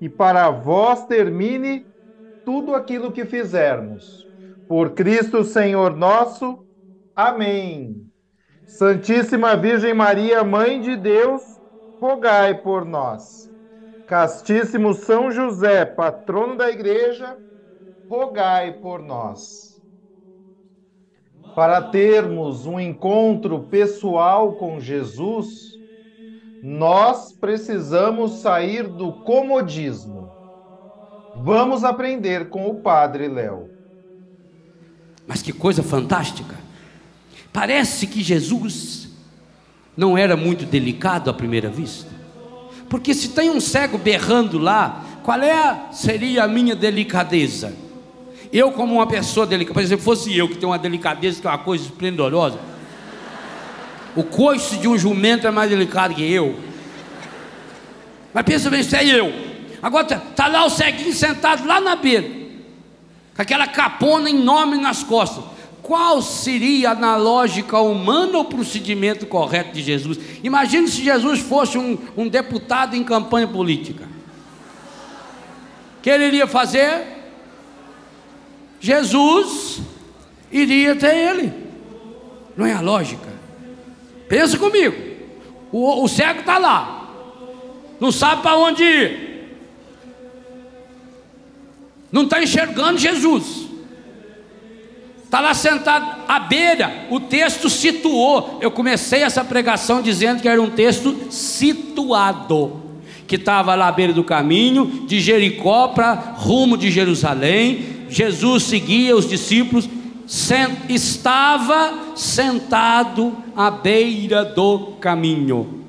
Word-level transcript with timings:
e 0.00 0.08
para 0.08 0.50
vós 0.50 1.06
termine 1.06 1.86
tudo 2.44 2.74
aquilo 2.74 3.12
que 3.12 3.24
fizermos. 3.24 4.26
Por 4.66 4.94
Cristo 4.94 5.44
Senhor 5.44 5.96
nosso. 5.96 6.66
Amém. 7.14 8.10
Santíssima 8.66 9.56
Virgem 9.56 9.92
Maria, 9.92 10.44
Mãe 10.44 10.80
de 10.80 10.96
Deus, 10.96 11.42
rogai 12.00 12.62
por 12.62 12.84
nós. 12.84 13.50
Castíssimo 14.06 14.94
São 14.94 15.30
José, 15.30 15.84
patrono 15.84 16.56
da 16.56 16.70
Igreja, 16.70 17.36
rogai 18.08 18.72
por 18.74 19.02
nós. 19.02 19.80
Para 21.54 21.82
termos 21.82 22.64
um 22.64 22.80
encontro 22.80 23.68
pessoal 23.68 24.56
com 24.56 24.80
Jesus, 24.80 25.79
nós 26.62 27.32
precisamos 27.32 28.40
sair 28.40 28.86
do 28.86 29.12
comodismo. 29.12 30.30
Vamos 31.36 31.84
aprender 31.84 32.50
com 32.50 32.68
o 32.68 32.74
Padre 32.74 33.28
Léo. 33.28 33.70
Mas 35.26 35.42
que 35.42 35.52
coisa 35.52 35.82
fantástica! 35.82 36.56
Parece 37.52 38.06
que 38.06 38.22
Jesus 38.22 39.08
não 39.96 40.16
era 40.16 40.36
muito 40.36 40.64
delicado 40.64 41.30
à 41.30 41.34
primeira 41.34 41.68
vista. 41.68 42.10
Porque 42.88 43.14
se 43.14 43.30
tem 43.30 43.50
um 43.50 43.60
cego 43.60 43.96
berrando 43.96 44.58
lá, 44.58 45.04
qual 45.22 45.40
é 45.40 45.92
seria 45.92 46.44
a 46.44 46.48
minha 46.48 46.74
delicadeza? 46.74 47.72
Eu, 48.52 48.72
como 48.72 48.94
uma 48.94 49.06
pessoa 49.06 49.46
delicada, 49.46 49.74
por 49.74 49.82
exemplo, 49.82 50.04
fosse 50.04 50.36
eu 50.36 50.48
que 50.48 50.56
tenho 50.56 50.72
uma 50.72 50.78
delicadeza 50.78 51.40
que 51.40 51.46
é 51.46 51.50
uma 51.50 51.58
coisa 51.58 51.84
esplendorosa, 51.84 52.58
o 54.16 54.24
coice 54.24 54.76
de 54.76 54.88
um 54.88 54.98
jumento 54.98 55.46
é 55.46 55.50
mais 55.50 55.70
delicado 55.70 56.14
que 56.14 56.32
eu. 56.32 56.58
Mas 58.32 58.44
pensa 58.44 58.70
bem, 58.70 58.80
isso 58.80 58.96
é 58.96 59.04
eu. 59.04 59.32
Agora 59.82 60.04
tá, 60.04 60.16
tá 60.18 60.46
lá 60.46 60.64
o 60.64 60.70
ceguinho 60.70 61.12
sentado 61.12 61.66
lá 61.66 61.80
na 61.80 61.96
beira, 61.96 62.28
com 63.34 63.42
aquela 63.42 63.66
capona 63.66 64.28
enorme 64.28 64.76
nas 64.76 65.02
costas. 65.02 65.44
Qual 65.82 66.20
seria 66.22 66.94
na 66.94 67.16
lógica 67.16 67.78
humana 67.78 68.38
o 68.38 68.44
procedimento 68.44 69.26
correto 69.26 69.72
de 69.72 69.82
Jesus? 69.82 70.18
Imagine 70.42 70.86
se 70.86 71.02
Jesus 71.02 71.40
fosse 71.40 71.78
um, 71.78 71.98
um 72.16 72.28
deputado 72.28 72.94
em 72.94 73.02
campanha 73.02 73.48
política. 73.48 74.04
O 75.98 76.02
que 76.02 76.10
ele 76.10 76.26
iria 76.26 76.46
fazer? 76.46 77.02
Jesus 78.78 79.80
iria 80.52 80.92
até 80.92 81.30
ele. 81.30 81.52
Não 82.56 82.66
é 82.66 82.72
a 82.72 82.80
lógica? 82.80 83.39
Pensa 84.30 84.56
comigo. 84.56 84.94
O, 85.72 86.04
o 86.04 86.08
cego 86.08 86.40
está 86.40 86.56
lá, 86.56 87.10
não 87.98 88.12
sabe 88.12 88.42
para 88.42 88.56
onde 88.56 88.82
ir, 88.84 89.48
não 92.12 92.22
está 92.22 92.40
enxergando 92.42 92.98
Jesus. 92.98 93.68
Está 95.24 95.40
lá 95.40 95.52
sentado 95.52 96.22
à 96.26 96.40
beira, 96.40 97.06
o 97.10 97.20
texto 97.20 97.68
situou. 97.68 98.58
Eu 98.60 98.70
comecei 98.70 99.22
essa 99.22 99.44
pregação 99.44 100.00
dizendo 100.00 100.40
que 100.40 100.48
era 100.48 100.60
um 100.62 100.70
texto 100.70 101.16
situado, 101.30 102.80
que 103.28 103.36
estava 103.36 103.74
lá 103.74 103.88
à 103.88 103.92
beira 103.92 104.12
do 104.12 104.24
caminho, 104.24 105.04
de 105.06 105.20
Jericó 105.20 105.88
para 105.88 106.14
rumo 106.14 106.76
de 106.76 106.90
Jerusalém, 106.90 108.06
Jesus 108.08 108.64
seguia 108.64 109.16
os 109.16 109.28
discípulos, 109.28 109.88
estava 110.88 112.14
sentado 112.14 113.36
à 113.56 113.68
beira 113.68 114.44
do 114.44 114.92
caminho. 115.00 115.84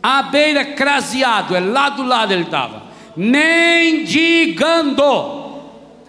À 0.00 0.22
beira, 0.22 0.64
craseado, 0.64 1.56
é 1.56 1.60
lá 1.60 1.88
do 1.88 2.04
lado 2.04 2.32
ele 2.32 2.44
estava, 2.44 2.84
mendigando. 3.16 5.02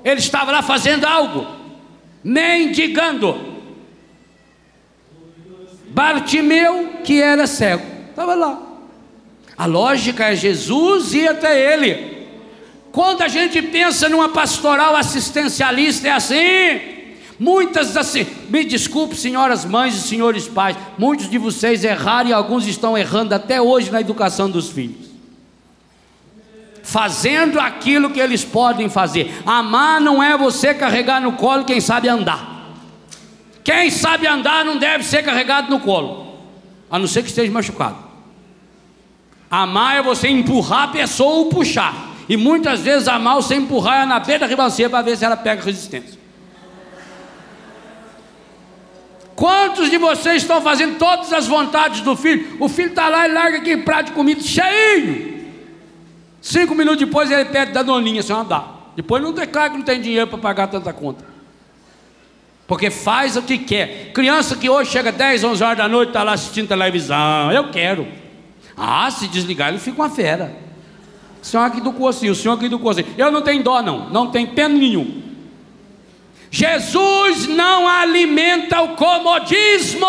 Ele 0.03 0.19
estava 0.19 0.51
lá 0.51 0.61
fazendo 0.61 1.05
algo, 1.05 1.47
mendigando. 2.23 3.55
Bartimeu, 5.87 6.99
que 7.03 7.19
era 7.19 7.47
cego, 7.47 7.85
estava 8.09 8.35
lá. 8.35 8.61
A 9.57 9.65
lógica 9.65 10.25
é 10.25 10.35
Jesus 10.35 11.13
ir 11.15 11.27
até 11.27 11.73
ele. 11.73 12.27
Quando 12.91 13.23
a 13.23 13.27
gente 13.27 13.61
pensa 13.63 14.07
numa 14.09 14.29
pastoral 14.29 14.95
assistencialista, 14.95 16.07
é 16.07 16.11
assim. 16.11 16.94
Muitas 17.39 17.97
assim, 17.97 18.25
me 18.49 18.63
desculpe, 18.63 19.15
senhoras 19.15 19.65
mães 19.65 19.95
e 19.95 20.01
senhores 20.01 20.47
pais, 20.47 20.77
muitos 20.97 21.29
de 21.29 21.37
vocês 21.37 21.83
erraram 21.83 22.29
e 22.29 22.33
alguns 22.33 22.65
estão 22.65 22.97
errando 22.97 23.35
até 23.35 23.61
hoje 23.61 23.91
na 23.91 23.99
educação 23.99 24.49
dos 24.49 24.69
filhos. 24.69 25.05
Fazendo 26.81 27.59
aquilo 27.59 28.11
que 28.11 28.19
eles 28.19 28.45
podem 28.45 28.87
fazer. 28.87 29.33
Amar 29.45 29.99
não 29.99 30.23
é 30.23 30.37
você 30.37 30.73
carregar 30.73 31.19
no 31.19 31.33
colo 31.33 31.65
quem 31.65 31.81
sabe 31.81 32.07
andar. 32.07 32.73
Quem 33.63 33.89
sabe 33.89 34.27
andar 34.27 34.63
não 34.63 34.77
deve 34.77 35.03
ser 35.03 35.23
carregado 35.23 35.69
no 35.69 35.79
colo, 35.79 36.35
a 36.89 36.99
não 36.99 37.07
ser 37.07 37.23
que 37.23 37.29
esteja 37.29 37.51
machucado. 37.51 37.97
Amar 39.49 39.97
é 39.97 40.03
você 40.03 40.27
empurrar 40.27 40.83
a 40.83 40.87
pessoa 40.89 41.35
ou 41.35 41.49
puxar. 41.49 42.13
E 42.29 42.37
muitas 42.37 42.79
vezes 42.81 43.07
a 43.07 43.19
mal 43.19 43.41
sem 43.41 43.59
empurrar 43.59 43.97
ela 43.97 44.05
na 44.05 44.19
beira 44.19 44.39
da 44.39 44.47
ribanceira 44.47 44.89
para 44.89 45.01
ver 45.01 45.17
se 45.17 45.25
ela 45.25 45.37
pega 45.37 45.63
resistência. 45.63 46.24
Quantos 49.35 49.89
de 49.89 49.97
vocês 49.97 50.43
estão 50.43 50.61
fazendo 50.61 50.97
todas 50.97 51.33
as 51.33 51.45
vontades 51.45 52.01
do 52.01 52.15
filho? 52.15 52.55
O 52.59 52.69
filho 52.69 52.89
está 52.89 53.09
lá 53.09 53.27
e 53.27 53.31
larga 53.31 53.57
aquele 53.57 53.81
prato 53.83 54.07
de 54.07 54.11
comida 54.13 54.41
cheio. 54.41 55.35
Cinco 56.41 56.73
minutos 56.73 56.99
depois 56.99 57.29
ele 57.29 57.45
pede 57.45 57.73
da 57.73 57.83
doninha, 57.83 58.23
senhora 58.23 58.45
dá. 58.45 58.65
Depois 58.95 59.21
não 59.21 59.33
declara 59.33 59.71
que 59.71 59.77
não 59.77 59.83
tem 59.83 59.99
dinheiro 59.99 60.27
para 60.27 60.37
pagar 60.37 60.67
tanta 60.67 60.93
conta. 60.93 61.25
Porque 62.65 62.89
faz 62.89 63.35
o 63.35 63.41
que 63.41 63.57
quer. 63.57 64.11
Criança 64.13 64.55
que 64.55 64.69
hoje 64.69 64.89
chega 64.91 65.11
10, 65.11 65.43
11 65.43 65.63
horas 65.63 65.77
da 65.77 65.87
noite, 65.87 66.09
está 66.09 66.23
lá 66.23 66.33
assistindo 66.33 66.67
televisão. 66.67 67.51
Eu 67.51 67.69
quero. 67.71 68.07
Ah, 68.77 69.09
se 69.11 69.27
desligar, 69.27 69.69
ele 69.69 69.79
fica 69.79 70.01
uma 70.01 70.09
fera. 70.09 70.55
O 71.41 71.45
senhor 71.45 71.63
aqui 71.63 71.81
do 71.81 72.07
assim, 72.07 72.29
o 72.29 72.35
senhor 72.35 72.53
aqui 72.53 72.69
do 72.69 72.89
assim. 72.89 73.03
Eu 73.17 73.31
não 73.31 73.41
tenho 73.41 73.61
dó, 73.61 73.81
não, 73.81 74.09
não 74.09 74.31
tem 74.31 74.47
pena 74.47 74.73
nenhum. 74.73 75.24
Jesus 76.55 77.47
não 77.47 77.85
alimenta 77.85 78.81
o 78.81 78.95
comodismo. 78.95 80.07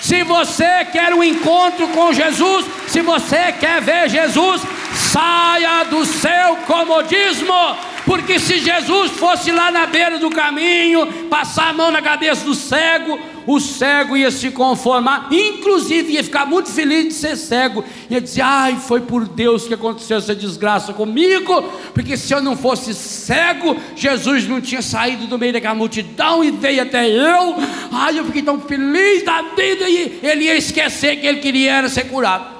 Se 0.00 0.22
você 0.22 0.84
quer 0.84 1.12
um 1.12 1.24
encontro 1.24 1.88
com 1.88 2.12
Jesus, 2.12 2.64
se 2.86 3.00
você 3.00 3.50
quer 3.58 3.82
ver 3.82 4.08
Jesus, 4.08 4.62
saia 4.94 5.82
do 5.86 6.04
seu 6.04 6.58
comodismo 6.64 7.76
porque 8.10 8.40
se 8.40 8.58
Jesus 8.58 9.12
fosse 9.12 9.52
lá 9.52 9.70
na 9.70 9.86
beira 9.86 10.18
do 10.18 10.30
caminho, 10.30 11.06
passar 11.28 11.68
a 11.68 11.72
mão 11.72 11.92
na 11.92 12.02
cabeça 12.02 12.44
do 12.44 12.56
cego, 12.56 13.16
o 13.46 13.60
cego 13.60 14.16
ia 14.16 14.32
se 14.32 14.50
conformar, 14.50 15.28
inclusive 15.30 16.14
ia 16.14 16.24
ficar 16.24 16.44
muito 16.44 16.72
feliz 16.72 17.04
de 17.04 17.14
ser 17.14 17.36
cego, 17.36 17.84
ia 18.10 18.20
dizer: 18.20 18.40
ai, 18.40 18.76
foi 18.84 19.02
por 19.02 19.28
Deus 19.28 19.68
que 19.68 19.74
aconteceu 19.74 20.18
essa 20.18 20.34
desgraça 20.34 20.92
comigo, 20.92 21.62
porque 21.94 22.16
se 22.16 22.34
eu 22.34 22.42
não 22.42 22.56
fosse 22.56 22.94
cego, 22.94 23.76
Jesus 23.94 24.48
não 24.48 24.60
tinha 24.60 24.82
saído 24.82 25.28
do 25.28 25.38
meio 25.38 25.52
daquela 25.52 25.76
multidão 25.76 26.42
e 26.42 26.50
veio 26.50 26.82
até 26.82 27.08
eu, 27.08 27.54
ai, 27.92 28.18
eu 28.18 28.24
fiquei 28.24 28.42
tão 28.42 28.60
feliz 28.60 29.24
da 29.24 29.40
vida, 29.40 29.88
e 29.88 30.18
ele 30.20 30.46
ia 30.46 30.56
esquecer 30.56 31.20
que 31.20 31.28
ele 31.28 31.38
queria 31.38 31.74
era 31.74 31.88
ser 31.88 32.08
curado. 32.08 32.59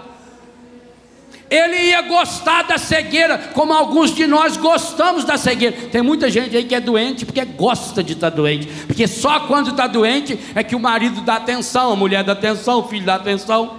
Ele 1.50 1.76
ia 1.76 2.00
gostar 2.02 2.62
da 2.62 2.78
cegueira, 2.78 3.36
como 3.52 3.72
alguns 3.72 4.14
de 4.14 4.24
nós 4.24 4.56
gostamos 4.56 5.24
da 5.24 5.36
cegueira. 5.36 5.76
Tem 5.90 6.00
muita 6.00 6.30
gente 6.30 6.56
aí 6.56 6.62
que 6.62 6.76
é 6.76 6.80
doente 6.80 7.26
porque 7.26 7.44
gosta 7.44 8.04
de 8.04 8.12
estar 8.12 8.30
doente, 8.30 8.68
porque 8.86 9.08
só 9.08 9.40
quando 9.40 9.70
está 9.70 9.88
doente 9.88 10.38
é 10.54 10.62
que 10.62 10.76
o 10.76 10.80
marido 10.80 11.20
dá 11.22 11.34
atenção, 11.34 11.92
a 11.92 11.96
mulher 11.96 12.22
dá 12.22 12.32
atenção, 12.32 12.78
o 12.78 12.88
filho 12.88 13.04
dá 13.04 13.16
atenção, 13.16 13.78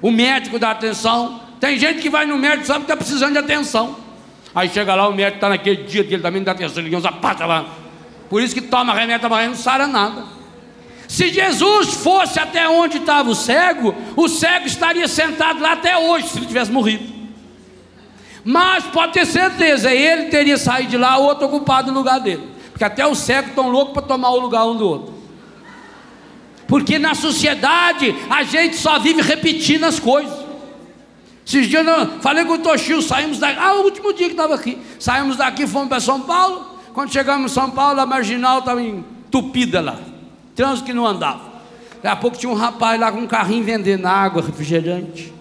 o 0.00 0.12
médico 0.12 0.60
dá 0.60 0.70
atenção. 0.70 1.40
Tem 1.58 1.76
gente 1.76 2.00
que 2.00 2.08
vai 2.08 2.24
no 2.24 2.38
médico 2.38 2.64
sabe 2.66 2.84
que 2.84 2.84
está 2.84 2.96
precisando 2.96 3.32
de 3.32 3.38
atenção. 3.38 3.96
Aí 4.54 4.68
chega 4.68 4.94
lá, 4.94 5.08
o 5.08 5.12
médico 5.12 5.38
está 5.38 5.48
naquele 5.48 5.82
dia 5.82 6.04
que 6.04 6.14
ele 6.14 6.22
também 6.22 6.40
não 6.40 6.46
dá 6.46 6.52
atenção, 6.52 6.84
ele 6.84 6.96
passa 7.20 7.46
lá. 7.46 7.66
Por 8.28 8.40
isso 8.40 8.54
que 8.54 8.60
toma 8.60 8.94
remédio 8.94 9.26
amanhã 9.26 9.48
não 9.48 9.56
sara 9.56 9.88
nada. 9.88 10.39
Se 11.10 11.28
Jesus 11.28 11.94
fosse 11.94 12.38
até 12.38 12.68
onde 12.68 12.98
estava 12.98 13.28
o 13.28 13.34
cego, 13.34 13.92
o 14.14 14.28
cego 14.28 14.68
estaria 14.68 15.08
sentado 15.08 15.60
lá 15.60 15.72
até 15.72 15.98
hoje, 15.98 16.28
se 16.28 16.38
ele 16.38 16.46
tivesse 16.46 16.70
morrido. 16.70 17.04
Mas 18.44 18.84
pode 18.84 19.14
ter 19.14 19.26
certeza, 19.26 19.92
ele 19.92 20.26
teria 20.26 20.56
saído 20.56 20.90
de 20.90 20.96
lá, 20.96 21.18
outro 21.18 21.46
ocupado 21.46 21.90
no 21.90 21.98
lugar 21.98 22.20
dele. 22.20 22.48
Porque 22.70 22.84
até 22.84 23.04
os 23.04 23.18
cegos 23.18 23.50
estão 23.50 23.68
loucos 23.70 23.92
para 23.92 24.02
tomar 24.02 24.30
o 24.30 24.38
lugar 24.38 24.64
um 24.66 24.76
do 24.76 24.88
outro. 24.88 25.14
Porque 26.68 26.96
na 26.96 27.16
sociedade 27.16 28.14
a 28.30 28.44
gente 28.44 28.76
só 28.76 29.00
vive 29.00 29.20
repetindo 29.20 29.82
as 29.82 29.98
coisas. 29.98 30.38
Esses 31.44 31.66
dias 31.66 31.84
eu 31.84 32.20
falei 32.20 32.44
com 32.44 32.52
o 32.52 32.58
Toshio, 32.58 33.02
saímos 33.02 33.40
daqui. 33.40 33.58
Ah, 33.58 33.74
o 33.74 33.82
último 33.82 34.12
dia 34.12 34.26
que 34.26 34.34
estava 34.34 34.54
aqui. 34.54 34.78
Saímos 35.00 35.36
daqui, 35.36 35.66
fomos 35.66 35.88
para 35.88 35.98
São 35.98 36.20
Paulo. 36.20 36.78
Quando 36.94 37.12
chegamos 37.12 37.50
em 37.50 37.54
São 37.54 37.68
Paulo, 37.68 38.00
a 38.00 38.06
marginal 38.06 38.60
estava 38.60 38.80
entupida 38.80 39.80
lá 39.80 40.09
trânsito 40.60 40.84
que 40.84 40.92
não 40.92 41.06
andava. 41.06 41.40
Daqui 42.02 42.06
a 42.06 42.16
pouco 42.16 42.36
tinha 42.36 42.52
um 42.52 42.54
rapaz 42.54 43.00
lá 43.00 43.10
com 43.10 43.20
um 43.20 43.26
carrinho 43.26 43.64
vendendo 43.64 44.04
água, 44.04 44.42
refrigerante. 44.42 45.32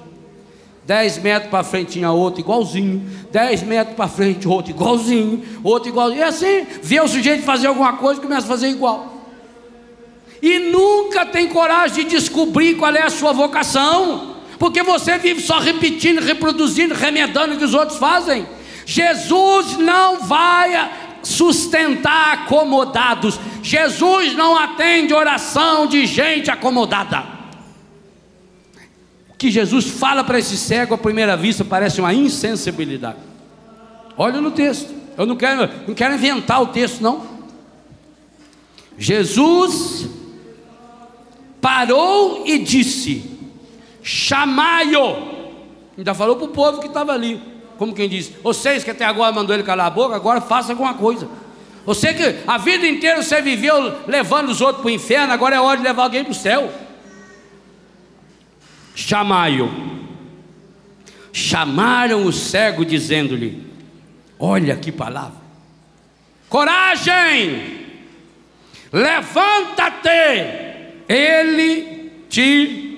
Dez 0.86 1.18
metros 1.18 1.52
para 1.52 1.62
frente 1.62 1.92
tinha 1.92 2.10
outro 2.10 2.40
igualzinho. 2.40 3.06
Dez 3.30 3.62
metros 3.62 3.98
para 3.98 4.08
frente 4.08 4.48
outro 4.48 4.72
igualzinho. 4.72 5.44
Outro 5.62 5.90
igualzinho. 5.90 6.22
E 6.22 6.24
assim, 6.24 6.66
vê 6.82 7.02
o 7.02 7.08
sujeito 7.08 7.44
fazer 7.44 7.68
alguma 7.68 7.94
coisa 7.94 8.20
e 8.20 8.24
começa 8.24 8.46
a 8.46 8.50
fazer 8.50 8.70
igual. 8.70 9.28
E 10.42 10.58
nunca 10.58 11.26
tem 11.26 11.50
coragem 11.50 12.06
de 12.06 12.12
descobrir 12.12 12.76
qual 12.76 12.96
é 12.96 13.04
a 13.04 13.10
sua 13.10 13.34
vocação. 13.34 14.38
Porque 14.58 14.82
você 14.82 15.18
vive 15.18 15.42
só 15.42 15.60
repetindo, 15.60 16.22
reproduzindo, 16.22 16.94
remedando 16.94 17.56
o 17.56 17.58
que 17.58 17.66
os 17.66 17.74
outros 17.74 17.98
fazem. 17.98 18.48
Jesus 18.86 19.78
não 19.78 20.22
vai 20.22 20.74
sustentar 21.24 22.34
acomodados. 22.34 23.40
Jesus 23.62 24.36
não 24.36 24.58
atende 24.58 25.14
oração 25.14 25.88
de 25.88 26.06
gente 26.06 26.50
acomodada. 26.50 27.24
O 29.30 29.38
que 29.38 29.50
Jesus 29.50 29.88
fala 29.88 30.24
para 30.24 30.40
esse 30.40 30.58
cego 30.58 30.94
à 30.94 30.98
primeira 30.98 31.38
vista 31.38 31.64
parece 31.64 32.00
uma 32.00 32.14
insensibilidade. 32.14 33.20
Olha 34.18 34.42
no 34.42 34.52
texto. 34.52 34.94
Eu 35.18 35.26
não 35.26 35.36
quero, 35.36 35.70
não 35.88 35.94
quero 35.94 36.14
inventar 36.14 36.62
o 36.62 36.68
texto, 36.68 37.02
não. 37.02 37.26
Jesus 38.98 40.08
parou 41.62 42.44
e 42.46 42.60
disse: 42.60 43.38
Chamai-o. 44.04 45.40
Ainda 45.98 46.14
falou 46.14 46.36
para 46.38 46.46
o 46.46 46.50
povo 46.50 46.80
que 46.80 46.88
estava 46.88 47.12
ali 47.14 47.59
como 47.80 47.96
quem 47.96 48.10
diz, 48.10 48.30
vocês 48.44 48.84
que 48.84 48.92
até 48.92 49.06
agora 49.06 49.32
mandou 49.32 49.56
ele 49.56 49.64
calar 49.64 49.88
a 49.88 49.90
boca, 49.90 50.14
agora 50.14 50.42
faça 50.42 50.74
alguma 50.74 50.96
coisa. 50.96 51.30
Você 51.86 52.14
que 52.14 52.44
a 52.46 52.58
vida 52.58 52.86
inteira 52.86 53.24
você 53.24 53.42
viveu 53.42 54.06
levando 54.06 54.50
os 54.50 54.60
outros 54.60 54.82
para 54.82 54.90
o 54.90 54.92
inferno, 54.92 55.32
agora 55.32 55.56
é 55.56 55.62
hora 55.62 55.78
de 55.78 55.84
levar 55.84 56.04
alguém 56.04 56.26
para 56.26 56.32
o 56.32 56.36
céu. 56.36 56.70
Chamai-o. 58.94 59.72
Chamaram 61.32 62.26
o 62.26 62.34
cego, 62.34 62.84
dizendo-lhe: 62.84 63.66
Olha 64.38 64.76
que 64.76 64.92
palavra, 64.92 65.40
coragem, 66.50 67.86
levanta-te, 68.92 70.10
ele 71.08 72.12
te 72.28 72.89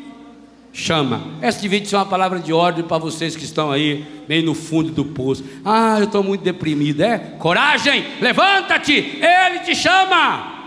chama. 0.74 1.22
Essa 1.42 1.60
devia 1.60 1.84
ser 1.86 1.96
uma 1.96 2.06
palavra 2.06 2.40
de 2.40 2.54
ordem 2.54 2.84
para 2.84 2.98
vocês 2.98 3.36
que 3.36 3.44
estão 3.44 3.72
aí, 3.72 4.06
meio 4.28 4.46
no 4.46 4.54
fundo 4.54 4.92
do 4.92 5.06
poço. 5.06 5.44
Ah, 5.66 5.98
eu 6.00 6.06
estou 6.06 6.24
muito 6.24 6.44
deprimido, 6.44 7.02
é? 7.02 7.18
Coragem, 7.40 8.06
levanta-te, 8.22 8.94
ele 8.94 9.60
te 9.60 9.76
chama. 9.76 10.60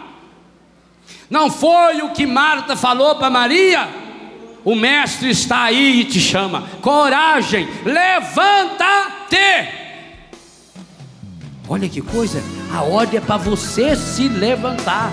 Não 1.31 1.51
foi 1.51 2.03
o 2.03 2.11
que 2.11 2.27
Marta 2.27 2.77
falou 2.77 3.17
para 3.17 3.31
Maria? 3.31 3.89
O 4.65 4.75
mestre 4.75 5.31
está 5.31 5.65
aí 5.65 6.01
e 6.01 6.05
te 6.05 6.21
chama. 6.21 6.65
Coragem, 6.81 7.69
levanta-te. 7.85 9.37
Olha 11.69 11.89
que 11.89 12.03
coisa, 12.03 12.43
a 12.73 12.83
ordem 12.83 13.19
é 13.19 13.21
para 13.21 13.39
você 13.39 13.97
se 13.97 14.29
levantar. 14.29 15.11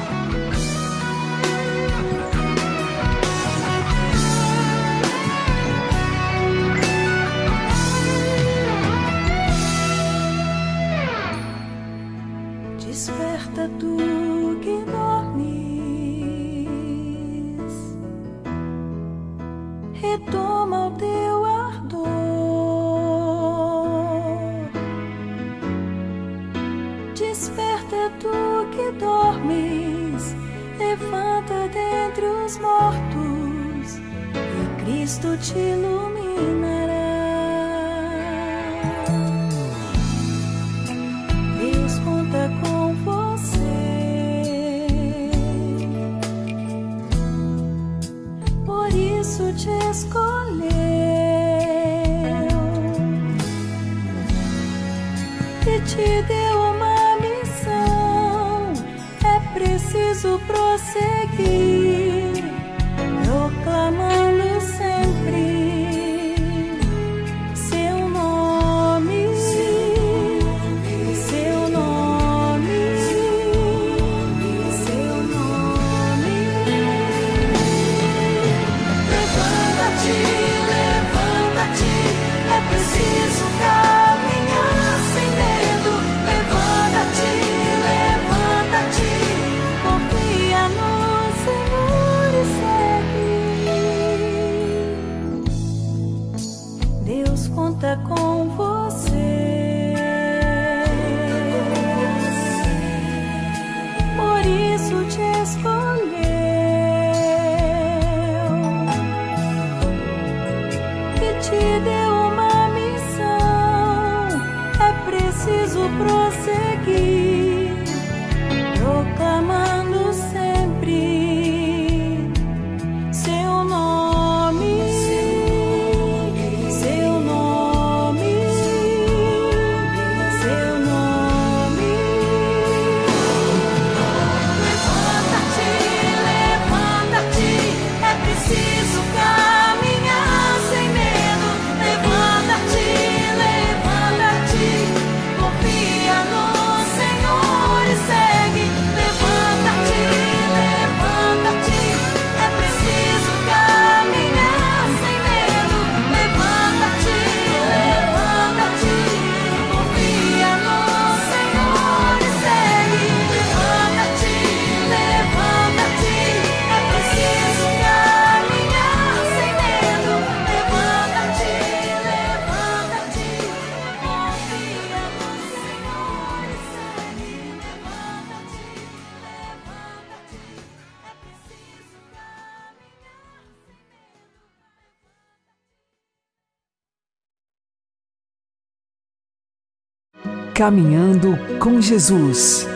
Caminhando 190.61 191.29
com 191.57 191.81
Jesus 191.81 192.67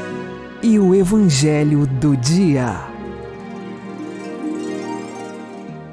e 0.64 0.80
o 0.80 0.96
Evangelho 0.96 1.86
do 1.86 2.18
Dia. 2.18 2.78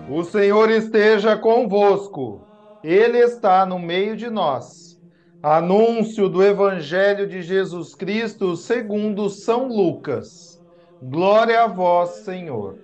O 0.09 0.25
Senhor 0.25 0.71
esteja 0.71 1.37
convosco, 1.37 2.41
Ele 2.83 3.19
está 3.19 3.67
no 3.67 3.79
meio 3.79 4.17
de 4.17 4.31
nós. 4.31 4.99
Anúncio 5.43 6.31
do 6.31 6.43
Evangelho 6.43 7.29
de 7.29 7.43
Jesus 7.43 7.95
Cristo 7.95 8.57
segundo 8.57 9.29
São 9.29 9.69
Lucas. 9.69 10.59
Glória 11.03 11.65
a 11.65 11.67
vós, 11.67 12.25
Senhor. 12.25 12.79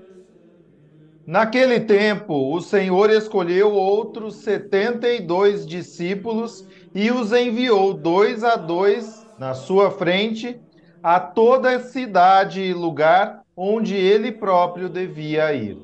Naquele 1.26 1.80
tempo, 1.80 2.54
o 2.54 2.60
Senhor 2.60 3.08
escolheu 3.08 3.72
outros 3.72 4.36
setenta 4.36 5.08
e 5.08 5.18
dois 5.18 5.66
discípulos 5.66 6.67
e 6.94 7.10
os 7.10 7.32
enviou 7.32 7.94
dois 7.94 8.42
a 8.44 8.56
dois 8.56 9.26
na 9.36 9.54
sua 9.54 9.90
frente 9.90 10.60
a 11.02 11.20
toda 11.20 11.78
cidade 11.80 12.60
e 12.60 12.74
lugar 12.74 13.42
onde 13.56 13.94
ele 13.96 14.32
próprio 14.32 14.88
devia 14.88 15.52
ir. 15.54 15.78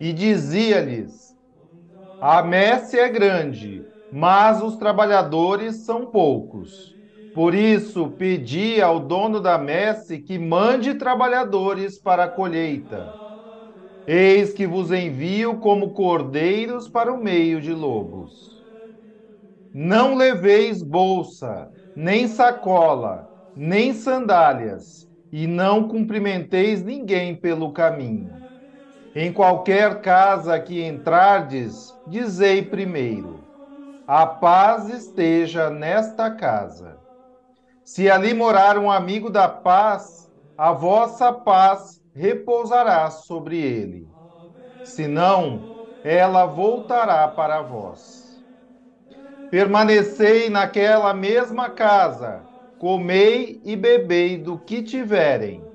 E 0.00 0.12
dizia-lhes: 0.12 1.34
A 2.20 2.42
messe 2.42 2.98
é 2.98 3.08
grande, 3.08 3.86
mas 4.10 4.62
os 4.62 4.76
trabalhadores 4.76 5.84
são 5.84 6.06
poucos. 6.10 6.96
Por 7.32 7.54
isso, 7.54 8.10
pedi 8.12 8.80
ao 8.80 9.00
dono 9.00 9.40
da 9.40 9.58
messe 9.58 10.18
que 10.20 10.38
mande 10.38 10.94
trabalhadores 10.94 11.98
para 12.00 12.24
a 12.24 12.28
colheita. 12.28 13.14
Eis 14.06 14.52
que 14.52 14.66
vos 14.66 14.90
envio 14.92 15.58
como 15.60 15.92
cordeiros 15.92 16.88
para 16.88 17.12
o 17.12 17.22
meio 17.22 17.60
de 17.60 17.72
lobos. 17.72 18.57
Não 19.72 20.14
leveis 20.14 20.82
bolsa, 20.82 21.70
nem 21.94 22.26
sacola, 22.26 23.28
nem 23.54 23.92
sandálias, 23.92 25.06
e 25.30 25.46
não 25.46 25.88
cumprimenteis 25.88 26.82
ninguém 26.82 27.36
pelo 27.36 27.72
caminho. 27.72 28.40
Em 29.14 29.32
qualquer 29.32 30.00
casa 30.00 30.58
que 30.60 30.82
entrardes, 30.84 31.94
dizei 32.06 32.62
primeiro: 32.62 33.46
A 34.06 34.26
paz 34.26 34.88
esteja 34.88 35.70
nesta 35.70 36.30
casa. 36.30 37.00
Se 37.84 38.10
ali 38.10 38.34
morar 38.34 38.78
um 38.78 38.90
amigo 38.90 39.30
da 39.30 39.48
paz, 39.48 40.28
a 40.56 40.72
vossa 40.72 41.32
paz 41.32 42.00
repousará 42.14 43.10
sobre 43.10 43.58
ele. 43.60 44.08
Senão, 44.82 45.70
ela 46.02 46.46
voltará 46.46 47.28
para 47.28 47.62
vós. 47.62 48.27
Permanecei 49.50 50.50
naquela 50.50 51.14
mesma 51.14 51.70
casa, 51.70 52.46
comei 52.76 53.60
e 53.64 53.76
bebei 53.76 54.36
do 54.38 54.58
que 54.58 54.82
tiverem, 54.82 55.70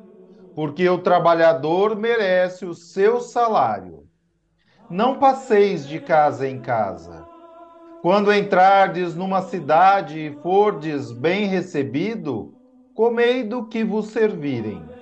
porque 0.56 0.88
o 0.90 1.02
trabalhador 1.02 1.96
merece 1.96 2.66
o 2.66 2.74
seu 2.74 3.20
salário. 3.22 4.08
Não 4.90 5.20
passeis 5.20 5.88
de 5.88 6.00
casa 6.00 6.48
em 6.48 6.62
casa. 6.62 7.28
Quando 8.02 8.34
entrardes 8.34 9.16
numa 9.16 9.42
cidade 9.42 10.20
e 10.20 10.42
fordes 10.42 11.12
bem 11.12 11.46
recebido, 11.48 12.56
comei 12.94 13.44
do 13.44 13.68
que 13.68 13.84
vos 13.84 14.10
servirem 14.10 14.94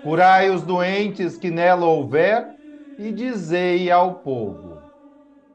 Curai 0.00 0.50
os 0.50 0.62
doentes 0.64 1.36
que 1.36 1.50
nela 1.50 1.86
houver, 1.86 2.54
e 2.98 3.12
dizei 3.12 3.90
ao 3.90 4.20
povo: 4.20 4.77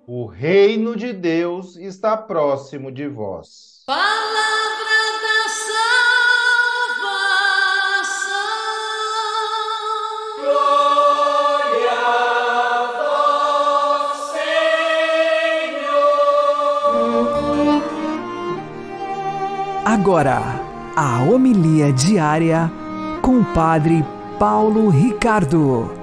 O 0.06 0.26
reino 0.26 0.98
de 0.98 1.14
Deus 1.14 1.78
está 1.78 2.18
próximo 2.18 2.92
de 2.92 3.08
vós. 3.08 3.84
Palavra 3.86 4.04
da 5.24 5.48
salvação. 7.00 7.24
Glória 10.42 11.90
a 12.06 12.84
vós, 14.10 14.18
Senhor. 15.54 16.12
Agora, 19.86 20.42
a 20.98 21.24
homilia 21.24 21.94
diária 21.94 22.70
com 23.22 23.40
o 23.40 23.46
Padre 23.54 24.04
Paulo 24.38 24.90
Ricardo. 24.90 26.03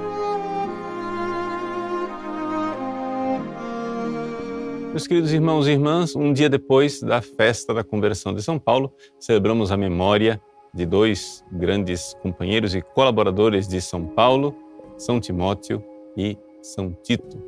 Meus 4.90 5.06
queridos 5.06 5.32
irmãos 5.32 5.68
e 5.68 5.70
irmãs, 5.70 6.16
um 6.16 6.32
dia 6.32 6.48
depois 6.48 7.00
da 7.00 7.22
festa 7.22 7.72
da 7.72 7.84
conversão 7.84 8.34
de 8.34 8.42
São 8.42 8.58
Paulo, 8.58 8.92
celebramos 9.20 9.70
a 9.70 9.76
memória 9.76 10.42
de 10.74 10.84
dois 10.84 11.44
grandes 11.52 12.14
companheiros 12.20 12.74
e 12.74 12.82
colaboradores 12.82 13.68
de 13.68 13.80
São 13.80 14.04
Paulo, 14.04 14.52
São 14.98 15.20
Timóteo 15.20 15.80
e 16.16 16.36
São 16.60 16.92
Tito. 17.04 17.40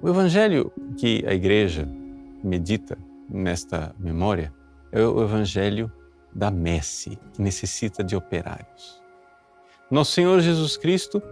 O 0.00 0.08
evangelho 0.08 0.72
que 0.96 1.22
a 1.26 1.34
igreja 1.34 1.86
medita 2.42 2.96
nesta 3.28 3.94
memória 3.98 4.50
é 4.90 5.02
o 5.02 5.22
evangelho 5.22 5.92
da 6.34 6.50
messe 6.50 7.18
que 7.34 7.42
necessita 7.42 8.02
de 8.02 8.16
operários. 8.16 9.02
Nosso 9.90 10.12
Senhor 10.12 10.40
Jesus 10.40 10.78
Cristo 10.78 11.22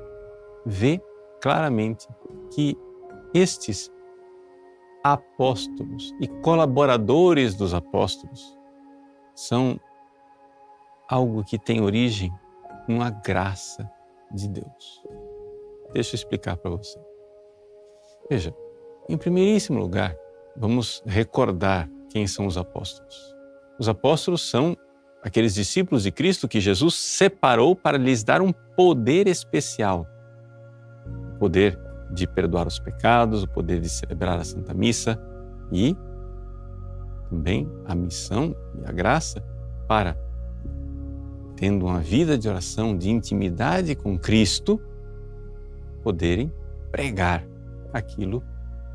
vê 0.66 1.00
claramente 1.40 2.06
que 2.54 2.76
estes 3.34 3.90
apóstolos 5.02 6.14
e 6.20 6.26
colaboradores 6.26 7.54
dos 7.54 7.74
apóstolos 7.74 8.56
são 9.34 9.78
algo 11.08 11.44
que 11.44 11.58
tem 11.58 11.80
origem 11.80 12.32
numa 12.88 13.10
graça 13.10 13.88
de 14.32 14.48
Deus. 14.48 15.02
Deixa 15.92 16.14
eu 16.14 16.16
explicar 16.16 16.56
para 16.56 16.70
você. 16.70 16.98
Veja, 18.28 18.54
em 19.08 19.16
primeiríssimo 19.16 19.78
lugar, 19.78 20.16
vamos 20.56 21.02
recordar 21.06 21.88
quem 22.10 22.26
são 22.26 22.46
os 22.46 22.58
apóstolos. 22.58 23.34
Os 23.78 23.88
apóstolos 23.88 24.48
são 24.48 24.76
aqueles 25.22 25.54
discípulos 25.54 26.02
de 26.02 26.10
Cristo 26.10 26.48
que 26.48 26.60
Jesus 26.60 26.94
separou 26.94 27.76
para 27.76 27.98
lhes 27.98 28.24
dar 28.24 28.40
um 28.42 28.52
poder 28.76 29.28
especial. 29.28 30.06
Poder 31.38 31.78
de 32.10 32.26
perdoar 32.26 32.66
os 32.66 32.78
pecados, 32.78 33.42
o 33.42 33.48
poder 33.48 33.80
de 33.80 33.88
celebrar 33.88 34.38
a 34.38 34.44
Santa 34.44 34.72
Missa 34.72 35.20
e 35.72 35.96
também 37.28 37.68
a 37.84 37.94
missão 37.94 38.54
e 38.80 38.88
a 38.88 38.92
graça 38.92 39.42
para, 39.88 40.16
tendo 41.56 41.86
uma 41.86 42.00
vida 42.00 42.38
de 42.38 42.48
oração, 42.48 42.96
de 42.96 43.10
intimidade 43.10 43.94
com 43.94 44.18
Cristo, 44.18 44.80
poderem 46.02 46.52
pregar 46.92 47.44
aquilo 47.92 48.42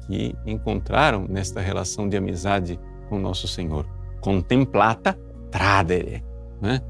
que 0.07 0.35
encontraram 0.45 1.27
nesta 1.27 1.59
relação 1.59 2.07
de 2.07 2.17
amizade 2.17 2.79
com 3.09 3.19
nosso 3.19 3.47
Senhor. 3.47 3.85
Contemplata 4.21 5.17
tradere, 5.49 6.23
né? 6.61 6.81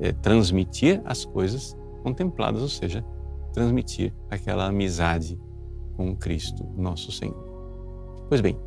É 0.00 0.12
transmitir 0.12 1.00
as 1.04 1.24
coisas 1.24 1.76
contempladas, 2.02 2.62
ou 2.62 2.68
seja, 2.68 3.04
transmitir 3.54 4.12
aquela 4.28 4.66
amizade 4.66 5.40
com 5.96 6.14
Cristo, 6.16 6.68
nosso 6.76 7.10
Senhor. 7.12 7.42
Pois 8.28 8.40
bem, 8.40 8.58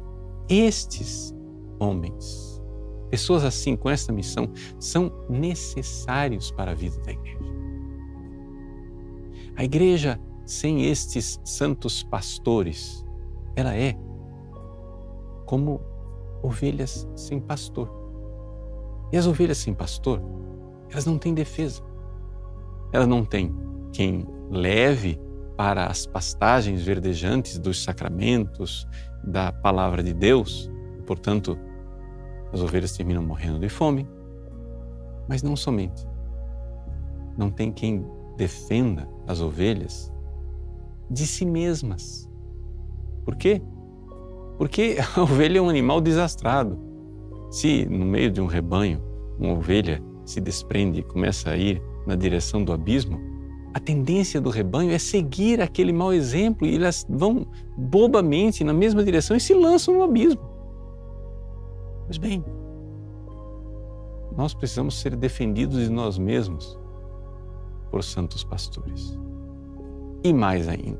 estes 0.50 1.36
homens, 1.78 2.64
pessoas 3.10 3.44
assim 3.44 3.76
com 3.76 3.90
esta 3.90 4.14
missão, 4.14 4.50
são 4.80 5.12
necessários 5.30 6.50
para 6.52 6.72
a 6.72 6.74
vida 6.74 6.98
da 7.02 7.12
igreja. 7.12 7.38
A 9.58 9.64
igreja 9.64 10.20
sem 10.46 10.86
estes 10.86 11.40
santos 11.44 12.04
pastores, 12.04 13.06
ela 13.56 13.76
é 13.76 13.94
como 15.46 15.82
ovelhas 16.42 17.08
sem 17.16 17.40
pastor. 17.40 17.92
E 19.12 19.18
as 19.18 19.28
ovelhas 19.28 19.58
sem 19.58 19.74
pastor, 19.74 20.22
elas 20.90 21.06
não 21.06 21.18
têm 21.18 21.34
defesa. 21.34 21.84
Elas 22.94 23.08
não 23.08 23.26
têm 23.26 23.54
quem 23.92 24.26
leve 24.50 25.20
para 25.56 25.88
as 25.88 26.06
pastagens 26.06 26.84
verdejantes 26.84 27.58
dos 27.58 27.84
sacramentos, 27.84 28.88
da 29.24 29.52
palavra 29.52 30.02
de 30.02 30.14
Deus. 30.14 30.72
Portanto, 31.06 31.58
as 32.54 32.62
ovelhas 32.62 32.96
terminam 32.96 33.24
morrendo 33.24 33.60
de 33.60 33.70
fome. 33.70 34.08
Mas 35.28 35.44
não 35.44 35.56
somente. 35.56 36.08
Não 37.38 37.50
tem 37.50 37.72
quem 37.72 38.06
defenda 38.38 39.08
as 39.28 39.42
ovelhas 39.42 40.14
de 41.10 41.26
si 41.26 41.46
mesmas. 41.46 42.30
Por 43.26 43.36
quê? 43.36 43.62
Porque 44.58 44.98
a 45.18 45.22
ovelha 45.22 45.60
é 45.60 45.62
um 45.62 45.70
animal 45.70 46.00
desastrado. 46.00 46.80
Se 47.50 47.86
no 47.86 48.06
meio 48.06 48.32
de 48.32 48.42
um 48.42 48.46
rebanho 48.46 49.02
uma 49.40 49.54
ovelha 49.54 50.02
se 50.26 50.42
desprende 50.42 51.00
e 51.00 51.04
começa 51.04 51.52
a 51.52 51.58
ir 51.58 51.82
na 52.06 52.16
direção 52.16 52.64
do 52.64 52.74
abismo, 52.74 53.20
a 53.78 53.80
tendência 53.80 54.42
do 54.42 54.50
rebanho 54.50 54.92
é 54.92 54.98
seguir 54.98 55.62
aquele 55.62 55.94
mau 55.94 56.12
exemplo 56.12 56.66
e 56.66 56.76
elas 56.76 57.06
vão 57.08 57.46
bobamente 57.78 58.64
na 58.64 58.74
mesma 58.74 59.04
direção 59.04 59.38
e 59.38 59.40
se 59.40 59.54
lançam 59.54 59.94
no 59.94 60.02
abismo. 60.02 60.42
Pois 62.06 62.18
bem, 62.18 62.44
nós 64.36 64.56
precisamos 64.56 65.00
ser 65.00 65.16
defendidos 65.16 65.78
de 65.80 65.92
nós 65.92 66.18
mesmos 66.18 66.78
por 67.92 68.04
santos 68.04 68.44
pastores. 68.44 69.16
E 70.24 70.34
mais 70.34 70.68
ainda, 70.68 71.00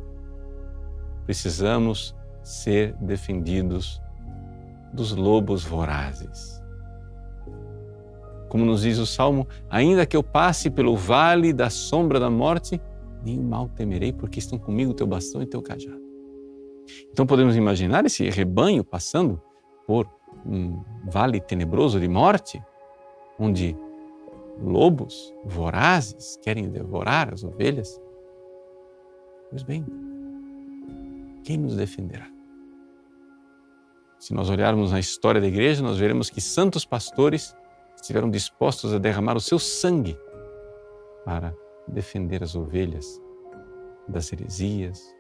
precisamos 1.26 2.16
ser 2.44 2.94
defendidos 2.98 4.00
dos 4.94 5.14
lobos 5.14 5.66
vorazes. 5.66 6.62
Como 8.58 8.66
nos 8.66 8.82
diz 8.82 8.98
o 8.98 9.06
Salmo, 9.06 9.48
ainda 9.70 10.04
que 10.04 10.18
eu 10.18 10.24
passe 10.24 10.72
pelo 10.72 10.96
vale 10.96 11.54
da 11.54 11.70
sombra 11.70 12.20
da 12.20 12.28
morte, 12.28 12.82
nem 13.24 13.40
mal 13.40 13.70
temerei, 13.70 14.12
porque 14.12 14.40
estão 14.40 14.58
comigo 14.58 14.96
teu 14.96 15.06
bastão 15.06 15.44
e 15.44 15.46
teu 15.46 15.62
cajado. 15.62 16.02
Então 17.12 17.28
podemos 17.28 17.56
imaginar 17.56 18.04
esse 18.08 18.28
rebanho 18.32 18.84
passando 18.84 19.40
por 19.86 20.10
um 20.44 20.84
vale 21.06 21.40
tenebroso 21.40 22.00
de 22.00 22.08
morte, 22.08 22.60
onde 23.38 23.78
lobos 24.60 25.32
vorazes 25.46 26.36
querem 26.42 26.68
devorar 26.68 27.36
as 27.36 27.44
ovelhas. 27.44 28.02
Pois 29.52 29.62
bem, 29.62 29.86
quem 31.44 31.60
nos 31.60 31.76
defenderá? 31.76 32.28
Se 34.18 34.34
nós 34.34 34.50
olharmos 34.50 34.92
na 34.92 35.00
história 35.00 35.40
da 35.40 35.46
igreja, 35.46 35.84
nós 35.84 36.00
veremos 36.00 36.28
que 36.32 36.42
santos 36.42 36.84
pastores 36.86 37.56
estiveram 38.08 38.30
dispostos 38.30 38.94
a 38.94 38.98
derramar 38.98 39.36
o 39.36 39.42
seu 39.42 39.60
sangue 39.60 40.18
para 41.26 41.54
defender 41.86 42.42
as 42.42 42.56
ovelhas 42.56 43.22
das 44.08 44.32
heresias, 44.32 45.14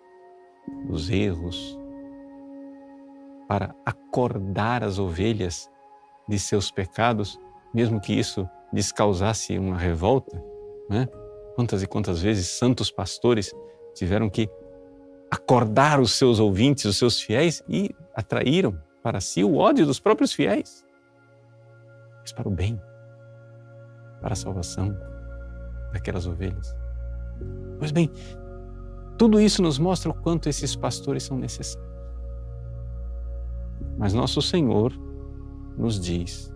dos 0.87 1.09
erros, 1.09 1.77
para 3.45 3.75
acordar 3.85 4.85
as 4.85 4.99
ovelhas 4.99 5.69
de 6.29 6.39
seus 6.39 6.71
pecados, 6.71 7.37
mesmo 7.73 7.99
que 7.99 8.17
isso 8.17 8.49
lhes 8.71 8.89
causasse 8.89 9.59
uma 9.59 9.77
revolta. 9.77 10.41
Né? 10.89 11.09
Quantas 11.55 11.83
e 11.83 11.87
quantas 11.87 12.21
vezes 12.21 12.47
santos 12.47 12.89
pastores 12.89 13.53
tiveram 13.95 14.29
que 14.29 14.49
acordar 15.29 15.99
os 15.99 16.13
seus 16.13 16.39
ouvintes, 16.39 16.85
os 16.85 16.97
seus 16.97 17.19
fiéis, 17.19 17.61
e 17.67 17.93
atraíram 18.15 18.79
para 19.03 19.19
si 19.19 19.43
o 19.43 19.57
ódio 19.57 19.85
dos 19.85 19.99
próprios 19.99 20.31
fiéis, 20.31 20.86
mas 22.27 22.33
para 22.33 22.49
o 22.49 22.51
bem, 22.51 22.77
para 24.19 24.33
a 24.33 24.35
salvação 24.35 24.93
daquelas 25.93 26.27
ovelhas. 26.27 26.75
Pois 27.79 27.89
bem, 27.89 28.11
tudo 29.17 29.39
isso 29.39 29.61
nos 29.61 29.79
mostra 29.79 30.11
o 30.11 30.13
quanto 30.13 30.49
esses 30.49 30.75
pastores 30.75 31.23
são 31.23 31.37
necessários. 31.37 31.87
Mas 33.97 34.13
nosso 34.13 34.41
Senhor 34.41 34.91
nos 35.77 36.01
diz 36.01 36.53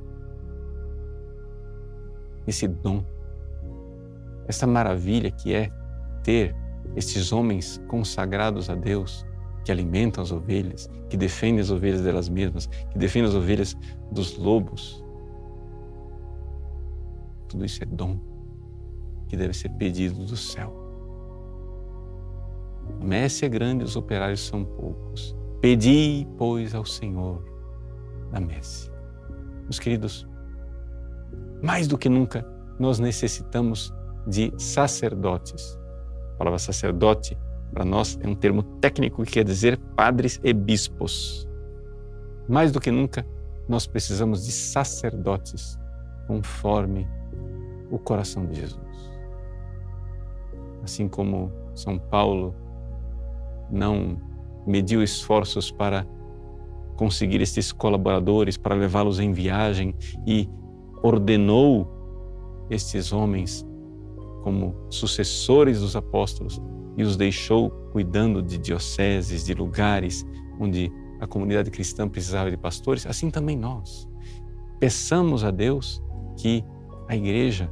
esse 2.45 2.67
dom, 2.67 3.05
essa 4.49 4.67
maravilha 4.67 5.31
que 5.31 5.53
é 5.53 5.71
ter 6.21 6.53
esses 6.97 7.31
homens 7.31 7.81
consagrados 7.87 8.69
a 8.69 8.75
Deus, 8.75 9.25
que 9.63 9.71
alimentam 9.71 10.21
as 10.21 10.33
ovelhas, 10.33 10.89
que 11.09 11.15
defendem 11.15 11.61
as 11.61 11.71
ovelhas 11.71 12.01
delas 12.01 12.27
mesmas, 12.27 12.65
que 12.65 12.97
defendem 12.97 13.29
as 13.29 13.35
ovelhas 13.35 13.73
dos 14.11 14.37
lobos. 14.37 15.01
Tudo 17.51 17.65
isso 17.65 17.83
é 17.83 17.85
dom 17.85 18.17
que 19.27 19.35
deve 19.35 19.53
ser 19.53 19.67
pedido 19.71 20.23
do 20.25 20.37
céu. 20.37 20.73
A 23.01 23.03
messe 23.03 23.43
é 23.43 23.49
grande, 23.49 23.83
os 23.83 23.97
operários 23.97 24.39
são 24.39 24.63
poucos. 24.63 25.35
Pedi, 25.59 26.25
pois, 26.37 26.73
ao 26.73 26.85
Senhor 26.85 27.43
da 28.31 28.39
messe. 28.39 28.89
Meus 29.63 29.79
queridos, 29.79 30.25
mais 31.61 31.87
do 31.87 31.97
que 31.97 32.07
nunca, 32.07 32.47
nós 32.79 32.99
necessitamos 32.99 33.93
de 34.25 34.53
sacerdotes. 34.57 35.77
A 36.35 36.37
palavra 36.37 36.57
sacerdote 36.57 37.37
para 37.73 37.83
nós 37.83 38.17
é 38.21 38.27
um 38.27 38.35
termo 38.35 38.63
técnico 38.79 39.23
que 39.23 39.31
quer 39.31 39.43
dizer 39.43 39.77
padres 39.95 40.39
e 40.41 40.53
bispos. 40.53 41.49
Mais 42.47 42.71
do 42.71 42.79
que 42.79 42.91
nunca, 42.91 43.25
nós 43.67 43.85
precisamos 43.85 44.45
de 44.45 44.53
sacerdotes 44.53 45.77
conforme 46.27 47.05
o 47.91 47.99
coração 47.99 48.45
de 48.45 48.55
Jesus. 48.55 49.11
Assim 50.81 51.07
como 51.07 51.51
São 51.75 51.99
Paulo 51.99 52.55
não 53.69 54.17
mediu 54.65 55.03
esforços 55.03 55.69
para 55.69 56.07
conseguir 56.95 57.41
estes 57.41 57.71
colaboradores, 57.71 58.57
para 58.57 58.75
levá-los 58.75 59.19
em 59.19 59.31
viagem 59.31 59.93
e 60.25 60.49
ordenou 61.03 61.87
estes 62.69 63.11
homens 63.11 63.65
como 64.43 64.75
sucessores 64.89 65.81
dos 65.81 65.95
apóstolos 65.95 66.61
e 66.97 67.03
os 67.03 67.15
deixou 67.15 67.69
cuidando 67.91 68.41
de 68.41 68.57
dioceses, 68.57 69.45
de 69.45 69.53
lugares 69.53 70.25
onde 70.59 70.91
a 71.19 71.27
comunidade 71.27 71.69
cristã 71.69 72.07
precisava 72.07 72.49
de 72.49 72.57
pastores, 72.57 73.05
assim 73.05 73.29
também 73.29 73.55
nós. 73.55 74.07
Peçamos 74.79 75.43
a 75.43 75.51
Deus 75.51 76.01
que 76.37 76.63
a 77.07 77.15
igreja 77.15 77.71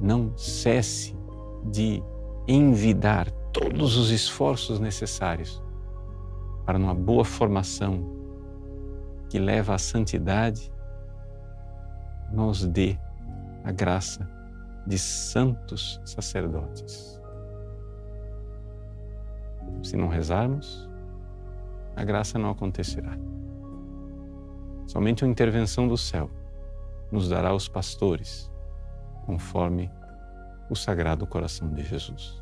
não 0.00 0.36
cesse 0.36 1.16
de 1.64 2.02
envidar 2.46 3.30
todos 3.52 3.96
os 3.96 4.10
esforços 4.10 4.78
necessários 4.78 5.62
para 6.64 6.78
uma 6.78 6.94
boa 6.94 7.24
formação 7.24 8.04
que 9.28 9.38
leva 9.38 9.74
à 9.74 9.78
santidade, 9.78 10.72
nos 12.32 12.66
dê 12.66 12.98
a 13.64 13.72
graça 13.72 14.28
de 14.86 14.98
santos 14.98 16.00
sacerdotes. 16.04 17.20
Se 19.82 19.96
não 19.96 20.08
rezarmos, 20.08 20.88
a 21.94 22.04
graça 22.04 22.38
não 22.38 22.50
acontecerá. 22.50 23.16
Somente 24.86 25.24
a 25.24 25.28
intervenção 25.28 25.88
do 25.88 25.96
céu 25.96 26.30
nos 27.10 27.28
dará 27.28 27.54
os 27.54 27.68
pastores, 27.68 28.50
conforme 29.26 29.90
o 30.70 30.76
Sagrado 30.76 31.26
Coração 31.26 31.68
de 31.72 31.82
Jesus. 31.84 32.40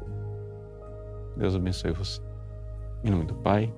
Deus 1.37 1.57
abençoe 1.57 1.93
você. 1.93 2.21
Em 3.03 3.11
nome 3.11 3.25
do 3.25 3.35
Pai, 3.35 3.73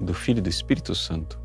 do 0.00 0.12
Filho 0.12 0.38
e 0.38 0.42
do 0.42 0.48
Espírito 0.48 0.94
Santo. 0.94 1.40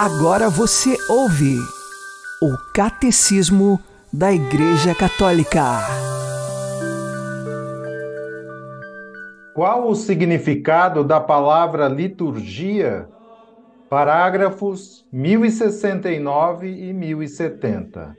Agora 0.00 0.48
você 0.48 0.96
ouve 1.08 1.56
o 2.40 2.56
Catecismo 2.72 3.80
da 4.12 4.32
Igreja 4.32 4.94
Católica. 4.94 5.80
Qual 9.56 9.88
o 9.88 9.96
significado 9.96 11.02
da 11.02 11.20
palavra 11.20 11.88
liturgia? 11.88 13.08
Parágrafos 13.90 15.04
1069 15.12 16.68
e 16.68 16.92
1070. 16.92 18.14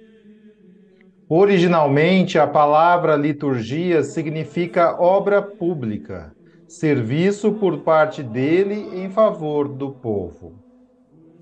Originalmente, 1.30 2.38
a 2.38 2.46
palavra 2.46 3.15
liturgia 3.15 4.04
significa 4.04 5.02
obra 5.02 5.42
pública, 5.42 6.34
serviço 6.68 7.54
por 7.54 7.84
parte 7.84 8.22
dele 8.22 9.02
em 9.02 9.10
favor 9.10 9.70
do 9.70 9.92
povo. 9.92 10.68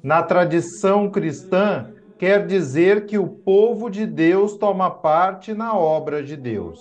Na 0.04 0.22
tradição 0.22 1.10
cristã, 1.10 1.92
quer 2.18 2.46
dizer 2.46 3.06
que 3.06 3.18
o 3.18 3.28
povo 3.28 3.90
de 3.90 4.06
Deus 4.06 4.56
toma 4.58 4.90
parte 4.90 5.54
na 5.54 5.76
obra 5.76 6.24
de 6.24 6.36
Deus. 6.36 6.80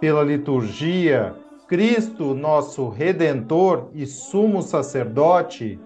Pela 0.00 0.22
liturgia, 0.22 1.34
Cristo, 1.66 2.34
nosso 2.34 2.88
redentor 2.88 3.90
e 3.94 4.06
sumo 4.06 4.62
sacerdote, 4.62 5.80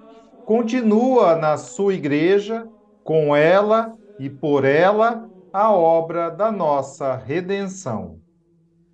continua 0.44 1.36
na 1.36 1.56
sua 1.56 1.94
igreja, 1.94 2.66
com 3.04 3.34
ela 3.34 3.94
e 4.18 4.28
por 4.28 4.64
ela, 4.64 5.28
a 5.52 5.72
obra 5.72 6.30
da 6.30 6.50
nossa 6.50 7.14
redenção. 7.14 8.18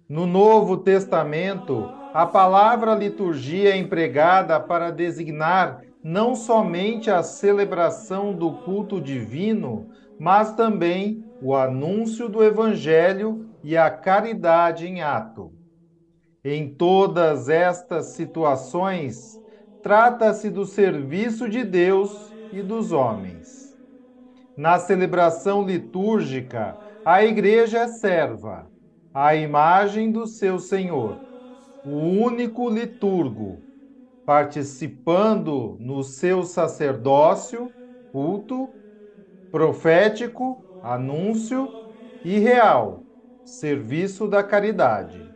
No 0.09 0.27
Novo 0.27 0.77
Testamento, 0.77 1.89
a 2.13 2.27
palavra 2.27 2.95
liturgia 2.95 3.71
é 3.71 3.77
empregada 3.77 4.61
para 4.61 4.91
designar 4.91 5.81
não 6.05 6.37
somente 6.37 7.11
a 7.11 7.23
celebração 7.23 8.37
do 8.37 8.59
culto 8.59 9.01
divino, 9.01 9.89
mas 10.19 10.55
também 10.55 11.25
o 11.41 11.57
anúncio 11.57 12.29
do 12.29 12.45
Evangelho 12.45 13.49
e 13.63 13.77
a 13.77 13.91
caridade 13.91 14.87
em 14.87 15.03
ato. 15.03 15.55
Em 16.45 16.75
todas 16.75 17.49
estas 17.49 18.09
situações, 18.15 19.41
trata-se 19.83 20.51
do 20.51 20.67
serviço 20.67 21.49
de 21.49 21.65
Deus 21.65 22.35
e 22.53 22.63
dos 22.63 22.93
homens. 22.93 23.77
Na 24.57 24.79
celebração 24.79 25.65
litúrgica, 25.67 26.79
a 27.05 27.25
Igreja 27.25 27.81
é 27.81 27.89
serva, 27.89 28.71
a 29.13 29.35
imagem 29.35 30.13
do 30.13 30.27
seu 30.27 30.59
Senhor, 30.59 31.25
o 31.83 31.97
único 31.99 32.69
liturgo, 32.71 33.65
participando 34.25 35.77
no 35.81 36.03
seu 36.03 36.43
sacerdócio, 36.45 37.75
culto, 38.13 38.75
profético, 39.51 40.67
anúncio 40.81 41.75
e 42.23 42.39
real, 42.39 43.07
serviço 43.45 44.29
da 44.29 44.43
caridade. 44.43 45.33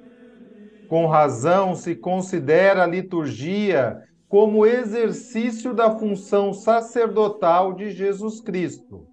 Com 0.87 1.07
razão 1.07 1.75
se 1.75 1.95
considera 1.95 2.85
a 2.85 2.87
liturgia 2.87 4.03
como 4.29 4.67
exercício 4.67 5.75
da 5.75 5.99
função 5.99 6.53
sacerdotal 6.53 7.75
de 7.75 7.91
Jesus 7.91 8.41
Cristo. 8.41 9.07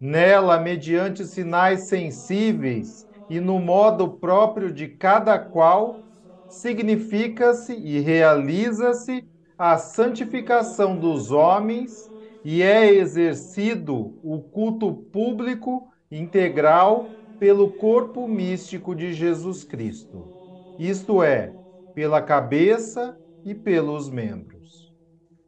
Nela, 0.00 0.58
mediante 0.60 1.24
sinais 1.26 1.88
sensíveis 1.88 3.04
e 3.28 3.40
no 3.40 3.58
modo 3.58 4.18
próprio 4.18 4.72
de 4.72 4.88
cada 4.88 5.38
qual, 5.38 6.04
significa-se 6.50 7.72
e 7.74 8.00
realiza-se 8.00 9.26
a 9.56 9.78
santificação 9.78 10.98
dos 10.98 11.30
homens 11.30 12.10
e 12.44 12.62
é 12.62 12.92
exercido 12.92 14.18
o 14.22 14.42
culto 14.42 14.92
público 15.12 15.88
integral 16.10 17.16
pelo 17.38 17.72
corpo 17.72 18.28
místico 18.28 18.94
de 18.94 19.12
Jesus 19.14 19.64
Cristo 19.64 20.30
isto 20.78 21.22
é, 21.22 21.56
pela 21.94 22.22
cabeça 22.22 23.20
e 23.44 23.54
pelos 23.54 24.08
membros. 24.10 24.94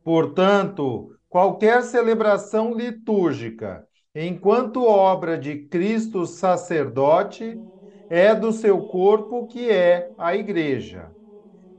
Portanto, 0.04 1.16
qualquer 1.28 1.82
celebração 1.82 2.74
litúrgica, 2.74 3.86
enquanto 4.14 4.84
obra 4.84 5.38
de 5.38 5.66
Cristo 5.68 6.26
sacerdote, 6.26 7.60
é 8.12 8.34
do 8.34 8.52
seu 8.52 8.78
corpo 8.88 9.46
que 9.46 9.70
é 9.70 10.10
a 10.18 10.36
Igreja. 10.36 11.10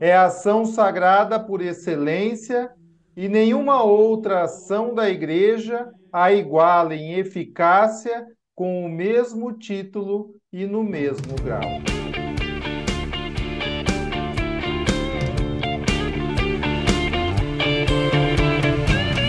É 0.00 0.16
ação 0.16 0.66
sagrada 0.66 1.38
por 1.38 1.62
excelência 1.62 2.72
e 3.16 3.28
nenhuma 3.28 3.84
outra 3.84 4.42
ação 4.42 4.92
da 4.92 5.08
Igreja 5.08 5.88
a 6.12 6.32
iguala 6.32 6.92
em 6.96 7.12
eficácia 7.12 8.26
com 8.52 8.84
o 8.84 8.88
mesmo 8.88 9.52
título 9.52 10.34
e 10.52 10.66
no 10.66 10.82
mesmo 10.82 11.36
grau. 11.36 11.62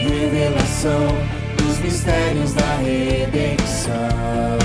revelação 0.09 1.07
dos 1.55 1.79
mistérios 1.81 2.53
da 2.53 2.75
redenção. 2.77 4.64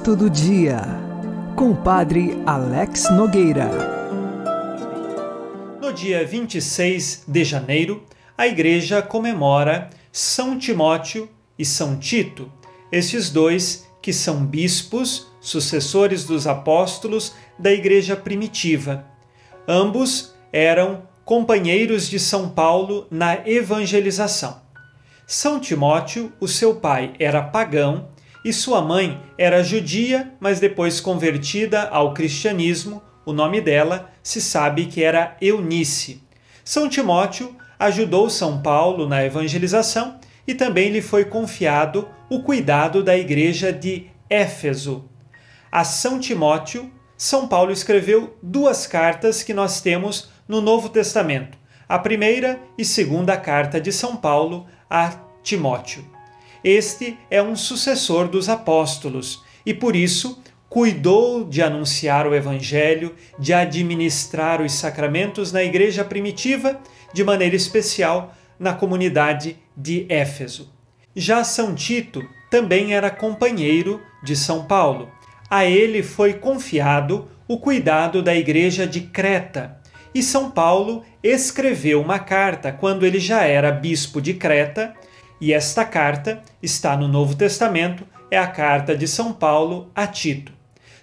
Santo 0.00 0.16
do 0.16 0.30
Dia, 0.30 0.80
com 1.54 1.72
o 1.72 1.76
Padre 1.76 2.40
Alex 2.46 3.10
Nogueira. 3.10 3.68
No 5.78 5.92
dia 5.92 6.26
26 6.26 7.24
de 7.28 7.44
janeiro, 7.44 8.02
a 8.36 8.46
Igreja 8.46 9.02
comemora 9.02 9.90
São 10.10 10.58
Timóteo 10.58 11.28
e 11.58 11.66
São 11.66 11.98
Tito, 11.98 12.50
estes 12.90 13.28
dois 13.28 13.86
que 14.00 14.10
são 14.10 14.42
bispos, 14.42 15.26
sucessores 15.38 16.24
dos 16.24 16.46
apóstolos 16.46 17.34
da 17.58 17.70
Igreja 17.70 18.16
primitiva. 18.16 19.04
Ambos 19.68 20.34
eram 20.50 21.02
companheiros 21.26 22.08
de 22.08 22.18
São 22.18 22.48
Paulo 22.48 23.06
na 23.10 23.46
evangelização. 23.46 24.62
São 25.26 25.60
Timóteo, 25.60 26.32
o 26.40 26.48
seu 26.48 26.76
pai 26.76 27.12
era 27.18 27.42
pagão 27.42 28.08
e 28.44 28.52
sua 28.52 28.80
mãe 28.80 29.20
era 29.36 29.62
judia, 29.62 30.32
mas 30.40 30.60
depois 30.60 31.00
convertida 31.00 31.88
ao 31.88 32.14
cristianismo. 32.14 33.02
O 33.24 33.32
nome 33.32 33.60
dela 33.60 34.10
se 34.22 34.40
sabe 34.40 34.86
que 34.86 35.02
era 35.02 35.36
Eunice. 35.40 36.22
São 36.64 36.88
Timóteo 36.88 37.54
ajudou 37.78 38.28
São 38.30 38.60
Paulo 38.62 39.08
na 39.08 39.24
evangelização 39.24 40.18
e 40.46 40.54
também 40.54 40.90
lhe 40.90 41.02
foi 41.02 41.24
confiado 41.24 42.08
o 42.28 42.42
cuidado 42.42 43.02
da 43.02 43.16
igreja 43.16 43.72
de 43.72 44.06
Éfeso. 44.28 45.04
A 45.70 45.84
São 45.84 46.18
Timóteo, 46.18 46.90
São 47.16 47.46
Paulo 47.46 47.72
escreveu 47.72 48.36
duas 48.42 48.86
cartas 48.86 49.42
que 49.42 49.54
nós 49.54 49.80
temos 49.80 50.30
no 50.48 50.60
Novo 50.60 50.88
Testamento, 50.88 51.56
a 51.88 51.98
primeira 51.98 52.58
e 52.76 52.84
segunda 52.84 53.36
carta 53.36 53.80
de 53.80 53.92
São 53.92 54.16
Paulo 54.16 54.66
a 54.88 55.12
Timóteo. 55.42 56.19
Este 56.62 57.18
é 57.30 57.42
um 57.42 57.56
sucessor 57.56 58.28
dos 58.28 58.48
apóstolos 58.48 59.42
e 59.64 59.72
por 59.72 59.96
isso 59.96 60.42
cuidou 60.68 61.44
de 61.44 61.62
anunciar 61.62 62.26
o 62.26 62.34
evangelho, 62.34 63.14
de 63.38 63.52
administrar 63.52 64.60
os 64.60 64.72
sacramentos 64.72 65.50
na 65.50 65.64
igreja 65.64 66.04
primitiva, 66.04 66.80
de 67.12 67.24
maneira 67.24 67.56
especial 67.56 68.34
na 68.58 68.72
comunidade 68.72 69.56
de 69.76 70.06
Éfeso. 70.08 70.72
Já 71.16 71.42
São 71.42 71.74
Tito 71.74 72.22
também 72.50 72.94
era 72.94 73.10
companheiro 73.10 74.00
de 74.22 74.36
São 74.36 74.66
Paulo. 74.66 75.10
A 75.48 75.64
ele 75.64 76.02
foi 76.02 76.34
confiado 76.34 77.28
o 77.48 77.58
cuidado 77.58 78.22
da 78.22 78.34
igreja 78.34 78.86
de 78.86 79.00
Creta, 79.00 79.80
e 80.14 80.22
São 80.22 80.50
Paulo 80.50 81.04
escreveu 81.22 82.00
uma 82.00 82.18
carta 82.18 82.72
quando 82.72 83.06
ele 83.06 83.18
já 83.18 83.44
era 83.44 83.72
bispo 83.72 84.20
de 84.20 84.34
Creta, 84.34 84.94
e 85.40 85.52
esta 85.52 85.84
carta 85.84 86.42
está 86.62 86.96
no 86.96 87.08
Novo 87.08 87.34
Testamento, 87.34 88.06
é 88.30 88.38
a 88.38 88.46
carta 88.46 88.96
de 88.96 89.08
São 89.08 89.32
Paulo 89.32 89.90
a 89.94 90.06
Tito. 90.06 90.52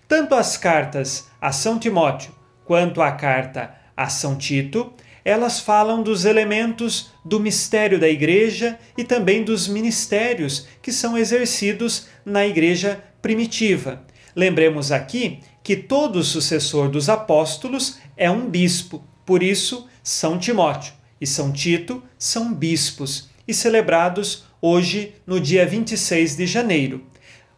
Tanto 0.07 0.35
as 0.35 0.55
cartas 0.55 1.27
a 1.41 1.51
São 1.51 1.79
Timóteo 1.79 2.31
quanto 2.63 3.01
a 3.01 3.11
carta 3.11 3.73
a 3.95 4.07
São 4.07 4.37
Tito, 4.37 4.93
elas 5.25 5.59
falam 5.59 6.01
dos 6.01 6.23
elementos 6.23 7.11
do 7.25 7.39
mistério 7.39 7.99
da 7.99 8.07
igreja 8.07 8.79
e 8.97 9.03
também 9.03 9.43
dos 9.43 9.67
ministérios 9.67 10.67
que 10.81 10.91
são 10.91 11.17
exercidos 11.17 12.07
na 12.25 12.45
igreja 12.47 13.03
primitiva. 13.21 14.03
Lembremos 14.33 14.91
aqui 14.91 15.39
que 15.61 15.75
todo 15.75 16.23
sucessor 16.23 16.89
dos 16.89 17.09
apóstolos 17.09 17.97
é 18.15 18.31
um 18.31 18.49
bispo. 18.49 19.03
Por 19.25 19.43
isso, 19.43 19.89
São 20.01 20.39
Timóteo 20.39 20.93
e 21.19 21.27
São 21.27 21.51
Tito 21.51 22.01
são 22.17 22.53
bispos 22.53 23.29
e 23.47 23.53
celebrados 23.53 24.45
hoje 24.61 25.13
no 25.25 25.39
dia 25.39 25.65
26 25.65 26.35
de 26.35 26.45
janeiro. 26.45 27.03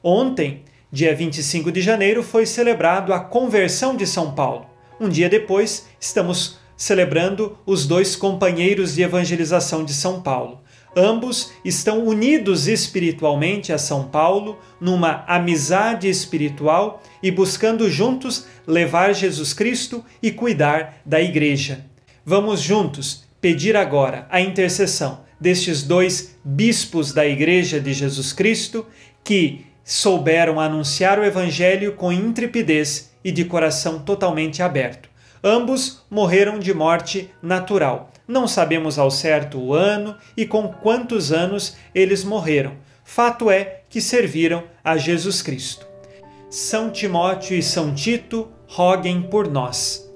Ontem, 0.03 0.63
dia 0.91 1.15
25 1.15 1.71
de 1.71 1.81
janeiro, 1.81 2.23
foi 2.23 2.45
celebrado 2.45 3.13
a 3.13 3.19
conversão 3.19 3.95
de 3.95 4.05
São 4.05 4.33
Paulo. 4.33 4.67
Um 4.99 5.09
dia 5.09 5.29
depois, 5.29 5.87
estamos 5.99 6.57
celebrando 6.77 7.57
os 7.65 7.85
dois 7.85 8.15
companheiros 8.15 8.95
de 8.95 9.01
evangelização 9.01 9.83
de 9.83 9.93
São 9.93 10.21
Paulo. 10.21 10.61
Ambos 10.95 11.51
estão 11.63 12.05
unidos 12.05 12.67
espiritualmente 12.67 13.71
a 13.71 13.77
São 13.77 14.05
Paulo, 14.05 14.57
numa 14.79 15.23
amizade 15.27 16.09
espiritual 16.09 17.03
e 17.21 17.29
buscando 17.29 17.89
juntos 17.89 18.45
levar 18.65 19.13
Jesus 19.13 19.53
Cristo 19.53 20.03
e 20.21 20.31
cuidar 20.31 21.01
da 21.05 21.21
Igreja. 21.21 21.85
Vamos 22.25 22.61
juntos 22.61 23.23
pedir 23.39 23.75
agora 23.75 24.27
a 24.29 24.41
intercessão 24.41 25.21
destes 25.39 25.83
dois 25.83 26.35
bispos 26.43 27.13
da 27.13 27.25
Igreja 27.25 27.79
de 27.79 27.93
Jesus 27.93 28.33
Cristo 28.33 28.85
que 29.23 29.65
souberam 29.83 30.59
anunciar 30.59 31.19
o 31.19 31.23
Evangelho 31.23 31.93
com 31.93 32.11
intrepidez 32.11 33.11
e 33.23 33.31
de 33.31 33.45
coração 33.45 33.99
totalmente 33.99 34.61
aberto. 34.61 35.09
Ambos 35.43 36.03
morreram 36.09 36.59
de 36.59 36.73
morte 36.73 37.29
natural. 37.41 38.11
Não 38.27 38.47
sabemos 38.47 38.99
ao 38.99 39.09
certo 39.09 39.57
o 39.57 39.73
ano 39.73 40.15
e 40.35 40.45
com 40.45 40.67
quantos 40.67 41.31
anos 41.31 41.77
eles 41.95 42.23
morreram. 42.23 42.73
Fato 43.03 43.49
é 43.49 43.81
que 43.89 44.01
serviram 44.01 44.63
a 44.83 44.97
Jesus 44.97 45.41
Cristo. 45.41 45.87
São 46.49 46.91
Timóteo 46.91 47.57
e 47.57 47.63
São 47.63 47.93
Tito, 47.93 48.47
roguem 48.67 49.21
por 49.21 49.47
nós. 49.47 50.07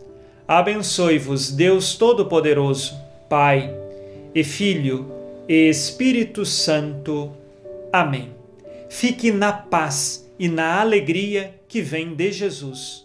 Abençoe-vos 0.47 1.51
Deus 1.51 1.95
Todo-Poderoso, 1.95 2.93
Pai 3.29 3.82
e 4.33 4.43
Filho 4.43 5.11
e 5.47 5.69
Espírito 5.69 6.45
Santo. 6.45 7.31
Amém. 7.91 8.31
Fique 8.89 9.31
na 9.31 9.51
paz 9.51 10.29
e 10.39 10.47
na 10.47 10.79
alegria 10.79 11.53
que 11.67 11.81
vem 11.81 12.13
de 12.15 12.31
Jesus. 12.31 13.03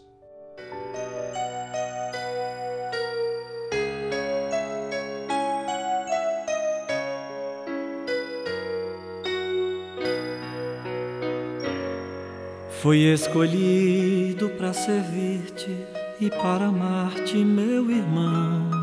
Fui 12.80 13.12
escolhido 13.12 14.50
para 14.50 14.72
servir-te 14.72 15.76
e 16.20 16.30
para 16.30 16.66
amar-te, 16.66 17.36
meu 17.36 17.90
irmão. 17.90 18.77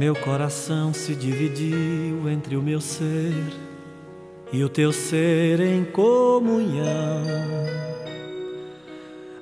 Meu 0.00 0.14
coração 0.14 0.94
se 0.94 1.14
dividiu 1.14 2.26
entre 2.30 2.56
o 2.56 2.62
meu 2.62 2.80
ser 2.80 3.34
e 4.50 4.64
o 4.64 4.68
teu 4.70 4.94
ser 4.94 5.60
em 5.60 5.84
comunhão. 5.84 7.22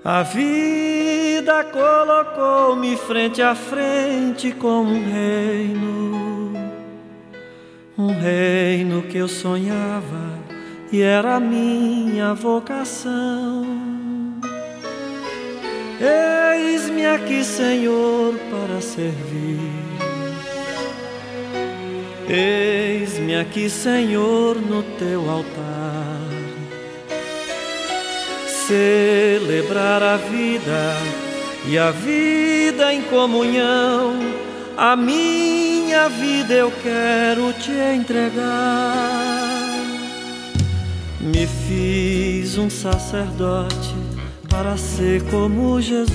A 0.04 0.24
vida 0.24 1.62
colocou-me 1.62 2.96
frente 2.96 3.40
a 3.40 3.54
frente 3.54 4.50
como 4.50 4.90
um 4.90 5.04
reino, 5.04 6.52
um 7.96 8.20
reino 8.20 9.02
que 9.02 9.18
eu 9.18 9.28
sonhava 9.28 10.40
e 10.90 11.00
era 11.00 11.38
minha 11.38 12.34
vocação. 12.34 13.64
Eis-me 16.00 17.06
aqui, 17.06 17.44
Senhor, 17.44 18.34
para 18.50 18.80
servir. 18.80 19.97
Eis-me 22.28 23.36
aqui, 23.36 23.70
Senhor, 23.70 24.60
no 24.60 24.82
teu 24.82 25.30
altar. 25.30 26.20
Celebrar 28.66 30.02
a 30.02 30.18
vida 30.18 30.94
e 31.66 31.78
a 31.78 31.90
vida 31.90 32.92
em 32.92 33.00
comunhão. 33.00 34.14
A 34.76 34.94
minha 34.94 36.10
vida 36.10 36.52
eu 36.52 36.70
quero 36.82 37.50
te 37.54 37.72
entregar. 37.72 39.48
Me 41.18 41.46
fiz 41.46 42.58
um 42.58 42.68
sacerdote 42.68 43.94
para 44.50 44.76
ser 44.76 45.22
como 45.30 45.80
Jesus. 45.80 46.12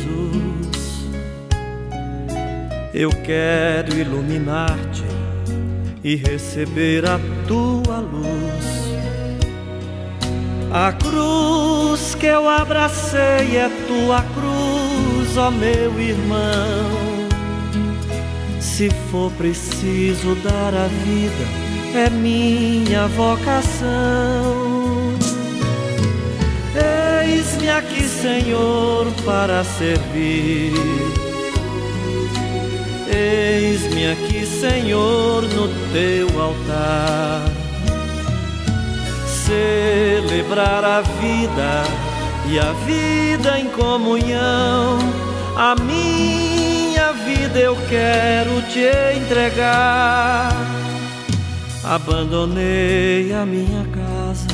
Eu 2.94 3.10
quero 3.10 3.98
iluminar-te 3.98 5.03
e 6.04 6.16
receber 6.16 7.06
a 7.06 7.20
tua 7.48 8.00
luz. 8.00 8.84
A 10.72 10.92
cruz 10.92 12.16
que 12.16 12.26
eu 12.26 12.50
abracei 12.50 13.58
é 13.58 13.70
tua 13.88 14.22
cruz, 14.22 15.38
ó 15.38 15.52
meu 15.52 16.00
irmão. 16.00 17.14
Se 18.60 18.90
for 19.12 19.32
preciso 19.34 20.36
dar 20.36 20.74
a 20.74 20.88
vida, 20.88 21.64
é 21.96 22.10
minha 22.10 23.08
vocação. 23.08 24.74
Eis-me 27.24 27.70
aqui, 27.70 28.04
Senhor, 28.04 29.06
para 29.24 29.64
servir. 29.64 30.74
Eis-me 33.16 34.10
aqui, 34.12 34.43
Senhor, 34.64 35.42
no 35.42 35.68
teu 35.92 36.42
altar. 36.42 37.44
Celebrar 39.28 40.86
a 40.86 41.02
vida 41.02 41.84
e 42.50 42.58
a 42.58 42.72
vida 42.86 43.60
em 43.60 43.68
comunhão. 43.68 45.00
A 45.58 45.76
minha 45.76 47.12
vida 47.12 47.60
eu 47.60 47.76
quero 47.90 48.62
te 48.70 48.88
entregar. 49.18 50.54
Abandonei 51.84 53.34
a 53.34 53.46
minha 53.46 53.86
casa 53.88 54.48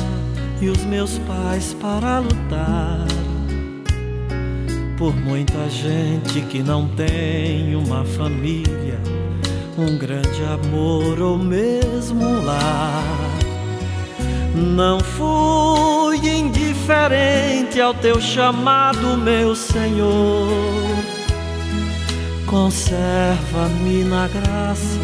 e 0.60 0.68
os 0.68 0.84
meus 0.86 1.18
pais 1.20 1.72
para 1.80 2.18
lutar 2.18 3.06
por 5.00 5.16
muita 5.16 5.70
gente 5.70 6.42
que 6.42 6.62
não 6.62 6.86
tem 6.88 7.74
uma 7.74 8.04
família, 8.04 9.00
um 9.80 9.96
grande 9.96 10.44
amor 10.44 11.20
ou 11.20 11.38
mesmo 11.38 12.22
um 12.22 12.44
lar. 12.44 13.38
Não 14.54 15.00
fui 15.00 16.18
indiferente 16.28 17.80
ao 17.80 17.94
teu 17.94 18.20
chamado, 18.20 19.16
meu 19.16 19.54
Senhor. 19.56 20.48
Conserva-me 22.46 24.04
na 24.04 24.28
graça, 24.28 24.98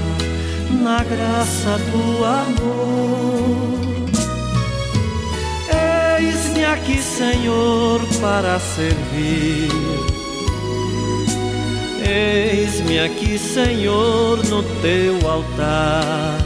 na 0.71 1.03
graça 1.05 1.79
do 1.91 2.25
amor. 2.25 3.77
Eis-me 6.19 6.65
aqui, 6.65 7.01
Senhor, 7.01 8.01
para 8.21 8.59
servir. 8.59 10.15
Eis-me 12.09 13.01
aqui, 13.01 13.37
Senhor, 13.37 14.38
no 14.47 14.62
teu 14.81 15.29
altar. 15.29 16.38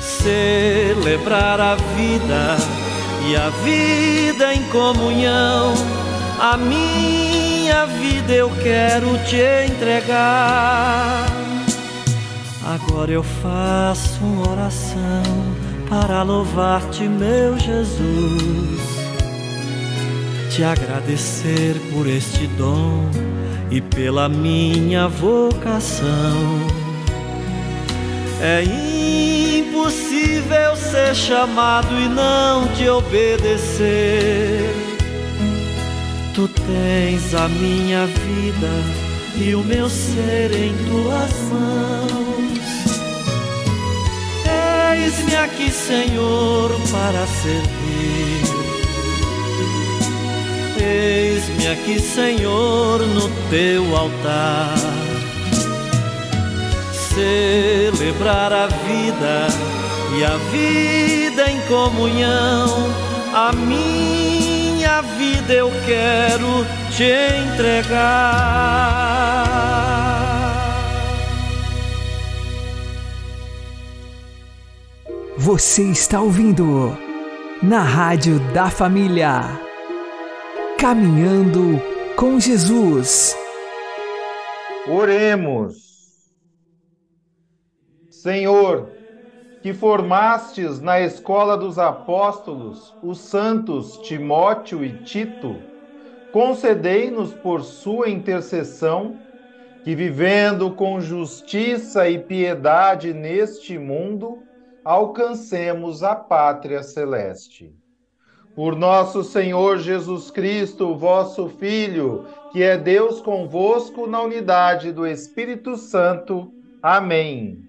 Celebrar 0.00 1.58
a 1.58 1.74
vida 1.74 2.56
e 3.26 3.34
a 3.34 3.48
vida 3.64 4.54
em 4.54 4.62
comunhão. 4.64 5.72
A 6.38 6.56
minha 6.58 7.86
vida 7.86 8.32
eu 8.32 8.50
quero 8.62 9.18
te 9.24 9.72
entregar. 9.72 11.26
Agora 12.62 13.10
eu 13.10 13.22
faço 13.22 14.22
uma 14.22 14.50
oração 14.50 15.22
para 15.88 16.22
louvar-te, 16.22 17.04
meu 17.04 17.58
Jesus, 17.58 18.80
te 20.50 20.62
agradecer 20.62 21.80
por 21.90 22.06
este 22.06 22.46
dom 22.48 23.08
e 23.70 23.80
pela 23.80 24.28
minha 24.28 25.08
vocação. 25.08 26.06
É 28.40 28.62
impossível 29.58 30.76
ser 30.76 31.14
chamado 31.14 31.88
e 31.98 32.08
não 32.08 32.68
te 32.68 32.88
obedecer. 32.88 34.70
Tu 36.34 36.48
tens 36.48 37.34
a 37.34 37.48
minha 37.48 38.06
vida 38.06 38.70
e 39.36 39.54
o 39.54 39.64
meu 39.64 39.88
ser 39.88 40.52
em 40.54 40.72
tuas 40.88 41.32
mãos. 41.50 42.08
Eis-me 44.92 45.34
aqui, 45.36 45.70
Senhor, 45.70 46.70
para 46.90 47.26
servir. 47.26 48.27
Eis-me 50.80 51.68
aqui, 51.68 52.00
Senhor, 52.00 53.00
no 53.00 53.28
teu 53.50 53.96
altar. 53.96 54.74
Celebrar 56.92 58.52
a 58.52 58.66
vida 58.66 59.48
e 60.16 60.24
a 60.24 60.36
vida 60.50 61.50
em 61.50 61.60
comunhão. 61.62 62.90
A 63.34 63.52
minha 63.52 65.02
vida 65.02 65.52
eu 65.52 65.70
quero 65.84 66.66
te 66.90 67.04
entregar. 67.46 68.78
Você 75.36 75.82
está 75.84 76.20
ouvindo 76.20 76.96
na 77.62 77.80
Rádio 77.80 78.38
da 78.52 78.68
Família. 78.70 79.67
Caminhando 80.80 81.82
com 82.14 82.38
Jesus. 82.38 83.36
Oremos. 84.88 86.30
Senhor, 88.08 88.88
que 89.60 89.74
formastes 89.74 90.80
na 90.80 91.00
escola 91.00 91.56
dos 91.56 91.80
apóstolos 91.80 92.94
os 93.02 93.18
santos 93.18 93.98
Timóteo 93.98 94.84
e 94.84 95.02
Tito, 95.02 95.56
concedei-nos 96.32 97.34
por 97.34 97.64
sua 97.64 98.08
intercessão 98.08 99.18
que, 99.82 99.96
vivendo 99.96 100.70
com 100.76 101.00
justiça 101.00 102.08
e 102.08 102.20
piedade 102.20 103.12
neste 103.12 103.76
mundo, 103.76 104.44
alcancemos 104.84 106.04
a 106.04 106.14
pátria 106.14 106.84
celeste. 106.84 107.74
Por 108.58 108.74
nosso 108.74 109.22
Senhor 109.22 109.78
Jesus 109.78 110.32
Cristo, 110.32 110.92
vosso 110.96 111.48
Filho, 111.48 112.24
que 112.50 112.60
é 112.60 112.76
Deus 112.76 113.20
convosco 113.20 114.04
na 114.04 114.20
unidade 114.20 114.90
do 114.90 115.06
Espírito 115.06 115.76
Santo. 115.76 116.52
Amém. 116.82 117.62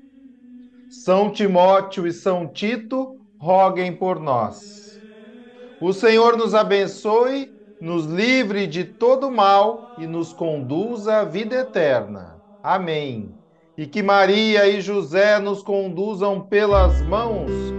São 0.90 1.30
Timóteo 1.30 2.08
e 2.08 2.12
São 2.12 2.48
Tito, 2.48 3.20
roguem 3.38 3.96
por 3.96 4.20
nós. 4.20 5.00
O 5.80 5.94
Senhor 5.94 6.36
nos 6.36 6.56
abençoe, 6.56 7.54
nos 7.80 8.08
livre 8.08 8.66
de 8.66 8.84
todo 8.84 9.30
mal 9.30 9.92
e 9.96 10.08
nos 10.08 10.34
conduza 10.34 11.18
à 11.18 11.24
vida 11.24 11.56
eterna. 11.56 12.42
Amém. 12.64 13.32
E 13.78 13.86
que 13.86 14.02
Maria 14.02 14.68
e 14.68 14.82
José 14.82 15.38
nos 15.38 15.62
conduzam 15.62 16.42
pelas 16.42 17.00
mãos 17.04 17.79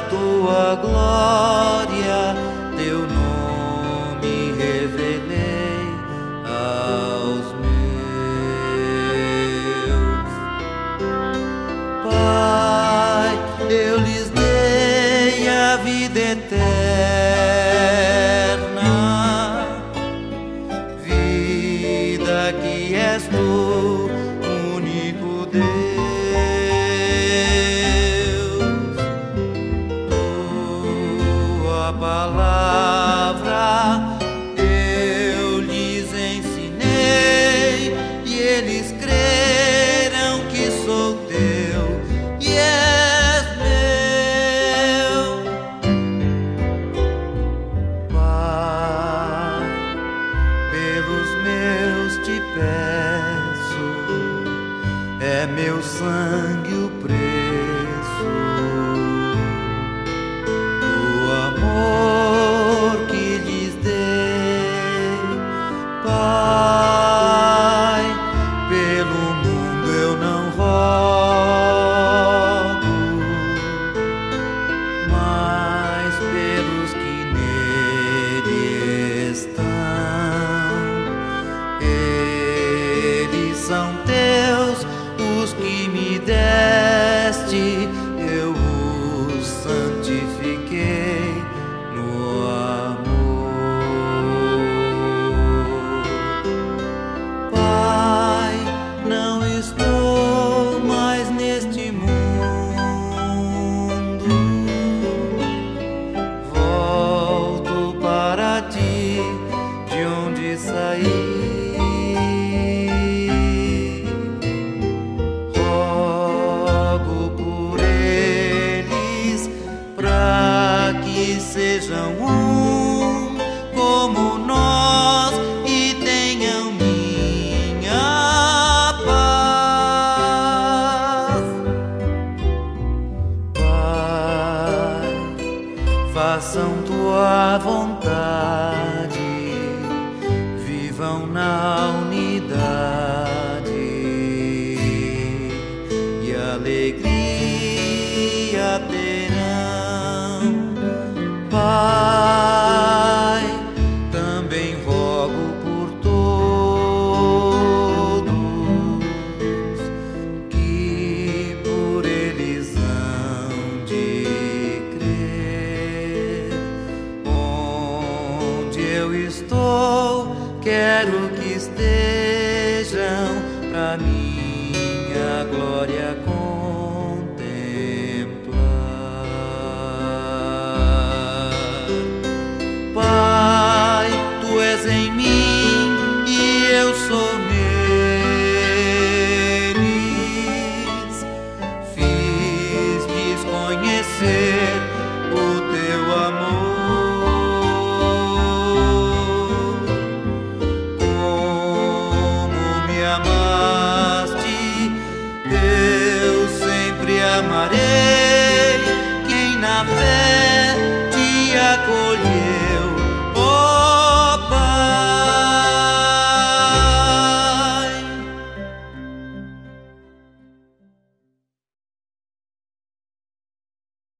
Tua 0.00 0.76
glória, 0.76 2.34
eu 70.58 71.21